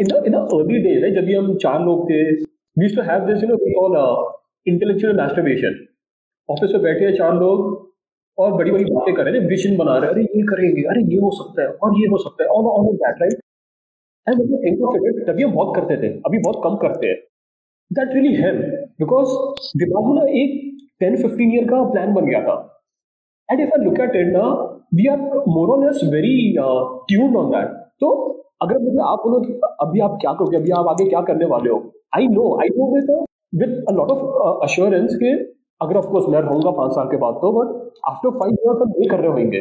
[0.00, 2.22] इन इन अर्ली डेज़ है जब हम चार लोग थे
[2.76, 3.98] we too have this you know we call
[4.66, 5.78] intellectual masturbation
[6.48, 7.68] office में बैठे हैं चार लोग
[8.38, 11.02] और बड़ी बड़ी बातें कर रहे हैं विजन बना रहे हैं अरे ये करेंगे अरे
[11.14, 13.40] ये हो सकता है और ये हो सकता है all all of that right
[14.26, 17.16] and you think of it, तभी हम बहुत करते थे अभी बहुत कम करते हैं।
[17.90, 18.64] दैट रियली हेल्प
[19.00, 19.30] बिकॉज़
[19.78, 20.58] दिमाग में ना एक
[21.00, 22.56] टेन फिफ्टीन ईयर का प्लान बन गया था।
[23.48, 24.44] And if I look at it ना
[24.94, 27.68] we are more on as very tuned on that
[28.00, 28.10] तो
[28.62, 29.52] अगर मतलब आप बोलो कि
[29.82, 30.56] अभी आप क्या करोगे?
[30.56, 31.78] अभी आप आगे क्या करने वाले हो?
[32.16, 33.10] I know I know with
[33.60, 35.32] with lot of assurance के
[35.84, 37.68] अगर ऑफकोर्स मैं रहूँगा पाँच साल के बाद तो बट
[38.08, 39.60] आफ्टर फाइव ईयर्स हम ये कर रहे होंगे।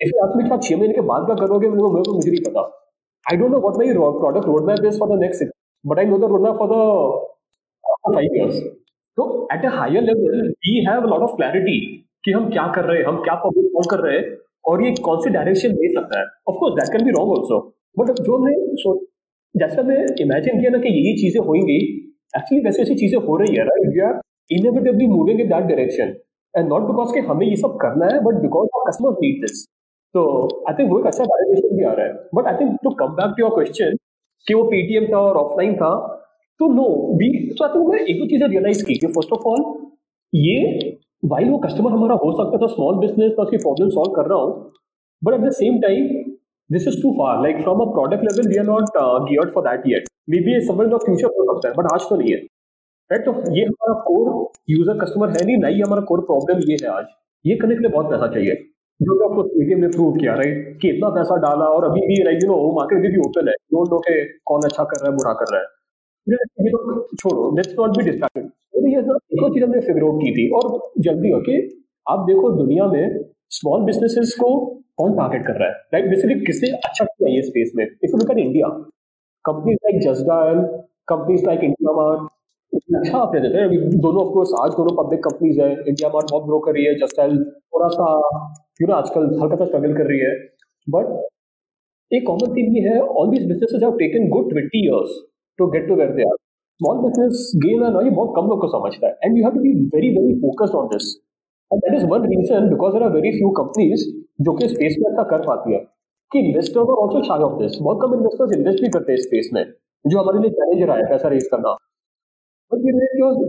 [0.00, 2.74] इसे आप आप छह महीने के बाद का करोगे मेरे को मुझे नहीं पता।
[3.26, 3.86] Don't know what my
[4.20, 5.50] product roadmap is for the next six,
[5.84, 6.76] but I know the roadmap for the
[7.84, 8.60] uh, five years.
[9.18, 11.74] So at a higher level, we have a lot of clarity
[12.24, 14.30] कि हम क्या कर रहे हैं हम क्या public कर रहे हैं।
[14.68, 16.26] और ये कौन सी डायरेक्शन ले सकता है?
[16.48, 17.60] Of course that can be wrong also
[17.98, 18.94] but जो हमने सो,
[19.54, 21.78] जैसा मैं इमेजिन किया ना कि यही चीज़ें होंगी
[22.34, 26.14] एक्चुअली वैसे ऐसी चीज़ें हो रही है right we are inevitably moving in that direction
[26.54, 29.64] and not because कि हमें ये सब करना है but because customer need this
[30.14, 30.22] तो
[30.68, 32.12] आई थिंक वो एक अच्छा वैलिडेशन भी आ रहा है.
[32.34, 33.96] But I think to come back to your question
[34.46, 35.90] कि वो पेटीएम था और ऑफलाइन था
[36.60, 36.86] तो नो
[37.18, 39.64] वी तो आई थिंक मैं एक दो चीज़ें रियलाइज़ की कि फ़र्स्ट ऑफ़ ऑल
[40.32, 40.56] ये
[41.22, 44.38] वाइल वो कस्टमर हमारा हो सकता था स्मॉल बिज़नेस मैं उसकी प्रॉब्लम सॉल्व कर रहा
[44.38, 44.52] हूँ
[45.22, 46.06] but at the same time
[46.70, 48.98] this is too far like from a product level we are not
[49.28, 52.32] geared for that yet may be the future हो सकता है बट आज तो नहीं
[52.32, 52.38] है.
[53.10, 54.26] राइट तो ये हमारा कोर
[54.70, 57.06] यूज़र कस्टमर है नहीं नहीं हमारा कोर प्रॉब्लम ये है आज.
[57.44, 58.54] ये करने के लिए बहुत पैसा चाहिए.
[59.00, 62.22] जो कि आपको पेटीएम ने प्रूव किया राइट कि इतना पैसा डाला और अभी भी
[62.24, 63.54] राइट यू नो मार्केट भी ओपन है.
[63.74, 64.14] डोंट नो के
[64.50, 65.66] कौन अच्छा कर रहा है, बुरा कर रहा है.
[66.28, 70.66] छोड़ो लेट्स नॉट बी डिस्ट्रैक्टेड एक चीज़ हमने फिगर आउट की थी। और
[71.06, 71.56] जल्दी हो कि
[72.06, 74.48] आप देखो, दुनिया में स्मॉल बिजनेसेस को
[74.98, 75.74] कौन टारगेट कर रहा है?
[75.94, 77.84] लाइक बेसिकली किसने अच्छा किया ये स्पेस में?
[77.84, 78.68] If you look at India
[79.44, 80.58] companies like Just Dial
[81.08, 82.28] companies like India Mart
[82.96, 83.68] अच्छा आप देते हैं।
[84.00, 86.94] दोनों ऑफ़ कोर्स आज दोनों पब्लिक कंपनीज़ है। इंडिया मार्ट बहुत ग्रो कर रही है
[86.94, 88.06] जस्ट डायल थोड़ा सा
[88.82, 90.32] यू नो आजकल हल्का सा स्ट्रगल कर रही है।
[90.86, 91.06] बट
[92.10, 95.16] एक कॉमन थिंग ये है all these businesses have taken good 20 years
[95.58, 96.36] to get to where they are
[96.80, 99.60] small business game है ना बहुत कम लोग को समझता है। And you have to
[99.60, 101.06] be very very focused on this
[101.70, 104.04] and that is one reason because there are very few companies
[104.46, 105.80] जो कि स्पेस में अच्छा कर पाती है।
[106.32, 109.48] कि investor are also shy of this बहुत कम इन्वेस्टर्स इन्वेस्ट भी करते हैं स्पेस
[109.54, 109.64] में,
[110.04, 111.72] जो हमारे लिए चैलेंज रहा है पैसा रेज करना।
[112.72, 112.78] But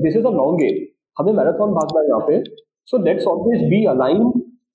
[0.03, 0.77] this is a long game
[1.17, 2.43] हमें मैराथन भागना है यहाँ पे।
[2.87, 4.31] So let's always be align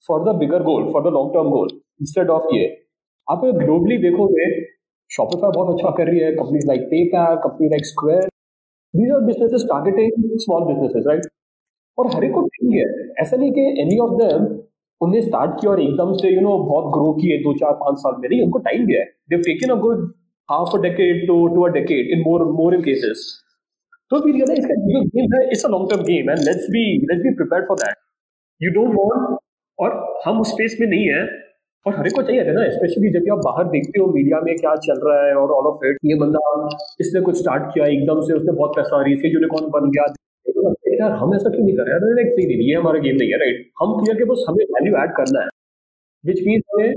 [0.09, 1.69] for the bigger goal for the long term goal
[2.01, 2.67] instead of ये।
[3.29, 4.49] आप ग्लोबली देखोगे
[5.11, 8.29] शॉपिफाई बहुत अच्छा कर रही है companies like PayPal company like Square
[8.95, 11.27] these are businesses targeting small businesses right
[11.99, 12.87] और हर एक को ठीक है।
[13.23, 14.47] ऐसा नहीं कि एनी ऑफ़ देम
[15.01, 17.73] उन्हें स्टार्ट किया और एकदम से यू you नो know, बहुत ग्रो किए दो चार
[17.81, 20.03] पाँच साल में। नहीं उनको टाइम दिया है। They've taken a good
[20.49, 23.25] half a decade to to a decade in more more in cases
[24.11, 26.85] तो फिर ये इसका जो गेम है it's a long term game and let's be
[27.11, 27.97] let's be prepared for that
[28.61, 29.39] you don't want
[29.79, 29.97] और
[30.27, 31.23] हम उस space में नहीं है।
[31.87, 32.63] और हर एक को चाहिए ना?
[32.71, 35.87] स्पेशली जब आप बाहर देखते हो मीडिया में क्या चल रहा है और ऑल ऑफ़
[35.87, 36.43] इट ये बंदा
[37.01, 40.07] इसने कुछ स्टार्ट किया एकदम से, उसने बहुत पैसा आ रही इसके यूनिकॉर्न बन गया।
[40.95, 42.15] यार, हम ऐसा क्यों नहीं कर रहे हैं?
[42.15, 45.11] नहीं नहीं ये हमारा गेम नहीं है राइट हम क्लियर के बस हमें वैल्यू ऐड
[45.17, 45.49] करना है।
[46.25, 46.95] विच मीन हमें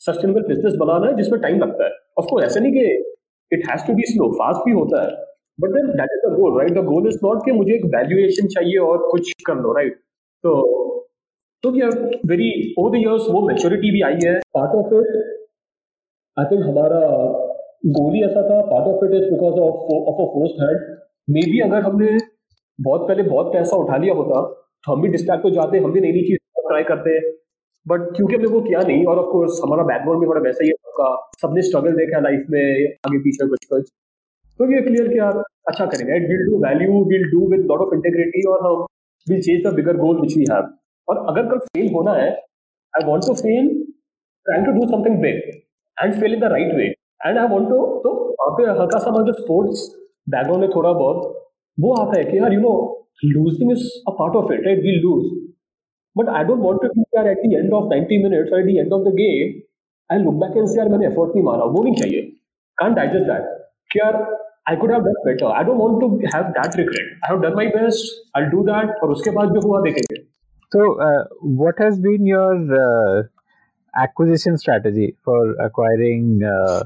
[0.00, 2.84] सस्टेनेबल बिज़नेस बनाना है जिसमें टाइम लगता है। ऑफकोर्स ऐसा नहीं कि
[3.52, 5.10] it has to be slow fast भी होता है।
[5.58, 8.46] But then that is the goal right the goal is not कि मुझे एक वैल्यूएशन
[8.54, 9.96] चाहिए और कुछ कर लो राइट
[10.44, 10.54] तो
[11.64, 11.86] तो ये
[12.28, 12.48] वेरी
[12.78, 15.14] ओवर द इयर्स वो मेच्योरिटी भी आई है। Part of it
[16.36, 17.00] I think हमारा
[17.94, 20.82] गोल ही ऐसा था part of it is because of of a force hand
[21.28, 22.10] may be अगर हमने
[22.78, 24.42] बहुत पहले बहुत पैसा उठा लिया होता
[24.84, 26.38] तो हम भी डिस्ट्रैक्ट हो जाते, हम भी नई नई चीज़
[26.68, 27.18] ट्राई करते।
[27.86, 30.68] बट क्योंकि हमने वो किया नहीं, और ऑफ़ कोर्स हमारा बैकग्राउंड भी थोड़ा वैसा ही
[30.68, 31.08] है सबका।
[31.42, 33.90] सबने स्ट्रगल देखा लाइफ में, आगे पीछे कुछ कुछ।
[34.60, 37.94] तो ये क्लियर कि यार अच्छा करेंगे will do value will do with lot of
[37.94, 38.86] integrity और हम
[39.26, 40.72] will change the bigger goal which we have
[41.08, 42.30] और अगर कल फेल होना है
[42.94, 43.68] I want to fail
[44.46, 45.40] trying to do something big
[45.96, 46.84] and fail in the right way
[47.26, 49.88] and I want to तो वहाँ पे हल्का सा जो स्पोर्ट्स
[50.28, 51.48] बैकग्राउंड है थोड़ा बहुत,
[51.78, 52.74] वो आता है कि यार you know
[53.24, 55.26] losing is a part of it right we lose
[56.16, 58.92] but I don't want to यार at the end of 90 minutes at the end
[58.92, 59.60] of the game
[60.10, 62.22] I look back and say यार, मैंने effort नहीं मारा, वो नहीं चाहिए.
[62.78, 63.42] Can't digest that
[63.90, 64.16] कि यार
[64.68, 67.54] I could have done better I don't want to have that regret I have done
[67.56, 70.33] my best I do that और उसके बाद जो हुआ, देखेंगे।
[70.73, 73.23] So, uh, what has been your uh,
[73.95, 76.83] acquisition strategy for acquiring uh,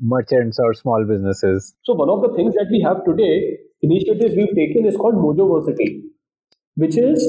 [0.00, 1.74] merchants or small businesses?
[1.84, 6.02] So, one of the things that we have today, initiatives we've taken is called Mojoversity,
[6.74, 7.24] which is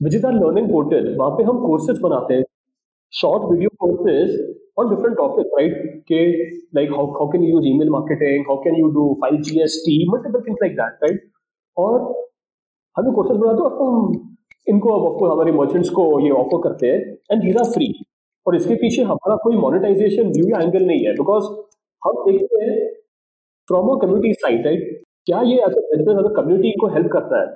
[0.00, 1.06] which is our learning portal.
[1.18, 2.44] वहाँ पे हम courses बनाते हैं,
[3.10, 4.34] short video courses
[4.76, 5.78] on different topics, right?
[6.10, 6.20] के
[6.80, 10.44] like how how can you use email marketing, how can you do file GST, multiple
[10.48, 11.22] things like that, right?
[11.76, 12.00] और
[12.98, 14.28] हमें courses बनाते हो हम
[14.67, 16.99] इनको अब ऑफकोर्स हमारे मर्चेंट्स को ये ऑफ़र करते हैं
[17.31, 17.93] एंड दीज आर फ्री
[18.45, 21.45] और इसके पीछे हमारा कोई मोनेटाइजेशन व्यू या एंगल नहीं है बिकॉज़
[22.01, 22.77] हम देखते हैं
[23.67, 25.73] from a community side right क्या ये एज
[26.35, 27.47] कम्युनिटी को हेल्प करता है?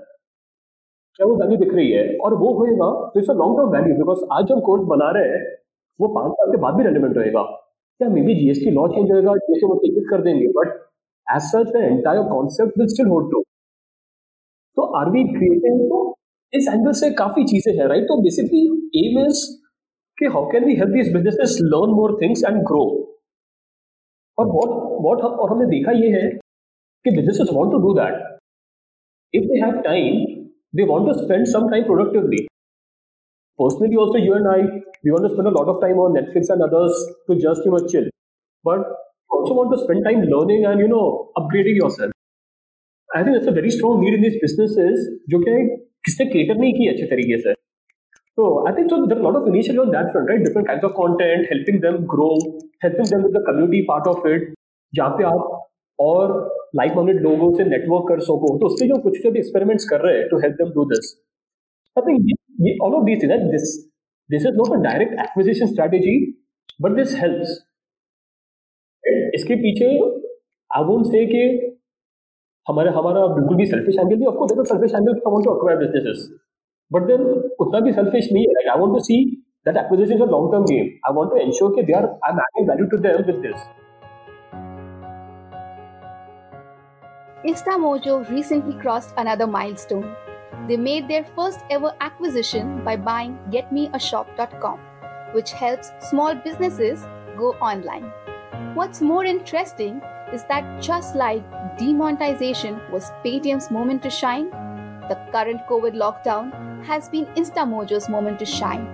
[1.19, 2.03] क्या वो वैल्यू दिख रही है?
[2.17, 5.29] और वो होएगा तो it's a long term value because आज हम कोर्स बना रहे
[5.29, 5.41] हैं,
[5.99, 7.43] वो पाँच साल के बाद भी रेलिवेंट रहेगा।
[7.99, 10.73] क्या may be GST law change होएगा जीएसटी वो चेंजेस कर देंगे but
[11.27, 13.41] as such the entire concept will still hold true
[14.77, 15.79] तो आर वी क्रिएटिंग
[16.53, 18.61] इस एंगल से काफ़ी चीज़ें हैं राइट तो बेसिकली
[18.99, 19.41] एम इज़
[20.17, 22.83] के how can we help this businesses learn more things and grow
[24.37, 24.71] और व्हाट
[25.01, 26.27] व्हाट और हमने देखा ये है
[27.05, 28.15] कि businesses want to do that
[29.33, 30.23] if they have time
[30.75, 32.45] they want to spend some time productively
[33.59, 36.51] personally also you and I we want to spend a lot of time on Netflix
[36.51, 38.01] and others to just you know
[38.65, 38.83] but
[39.35, 40.99] also want to spend time learning and you know
[41.37, 42.13] upgrading yourself
[43.09, 45.55] I think it's a very strong need in this business is जो कि
[46.05, 47.53] किसने cater नहीं की अच्छे तरीके से?
[47.53, 50.43] तो I think are a lot of initiatives on that front, right?
[50.45, 52.31] Different kinds of content, helping them grow,
[52.85, 54.47] helping them with the community part of it,
[54.93, 55.67] जहाँ पे आप
[55.99, 56.31] और
[56.75, 60.17] लाइक माइंडेड लोगों से नेटवर्क कर सको तो उसके जो कुछ भी एक्सपेरिमेंट्स कर रहे
[60.17, 61.11] हैं to help them do this
[61.97, 62.29] I think
[62.67, 63.67] ये all of this is this
[64.29, 66.15] this is not a direct acquisition strategy
[66.81, 67.59] but this helps
[69.35, 69.91] इसके पीछे
[70.71, 71.25] आई वोंट से
[72.66, 75.78] हमारे हमारा बिल्कुल भी सेल्फिश एंगल नहीं ऑफकोर्स देखो selfish angle I want to acquire
[75.78, 76.28] businesses
[76.90, 77.26] but then
[77.66, 79.18] उतना भी सेल्फिश नहीं है I want to see
[79.66, 81.00] that acquisition is a long term game.
[81.04, 83.58] I want to ensure that they are I'm adding value to them with this.
[87.44, 90.14] InstaMojo recently crossed another milestone.
[90.68, 94.78] They made their first ever acquisition by buying getmeashop.com,
[95.32, 97.04] which helps small businesses
[97.36, 98.10] go online.
[98.74, 100.00] What's more interesting
[100.33, 101.43] is that just like
[101.77, 104.49] demonetization was Paytm's moment to shine,
[105.09, 108.85] the current COVID lockdown has been Instamojo's moment to shine,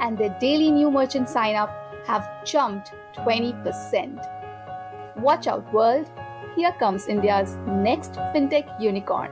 [0.00, 1.70] and their daily new merchant sign up
[2.06, 5.18] have jumped 20%.
[5.18, 6.10] Watch out, world!
[6.56, 9.30] Here comes India's next fintech unicorn.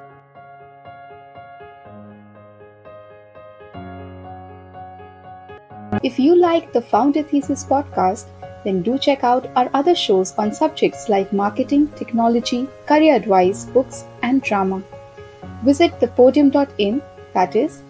[6.02, 8.26] If you like the Founder Thesis podcast,
[8.64, 14.04] then do check out our other shows on subjects like marketing, technology, career advice, books,
[14.22, 14.82] and drama.
[15.62, 17.02] Visit thepodium.in,
[17.32, 17.82] that is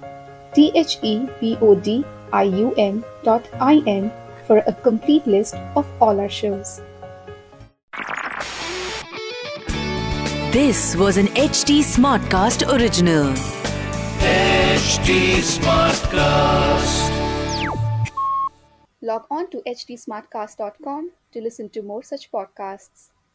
[0.55, 4.11] T H E P O D I U M dot I N
[4.47, 6.81] for a complete list of all our shows.
[10.53, 13.33] This was an HT Smartcast original.
[14.20, 17.04] HT Smartcast.
[19.05, 23.11] Log on to htsmartcast.com to listen to more such podcasts.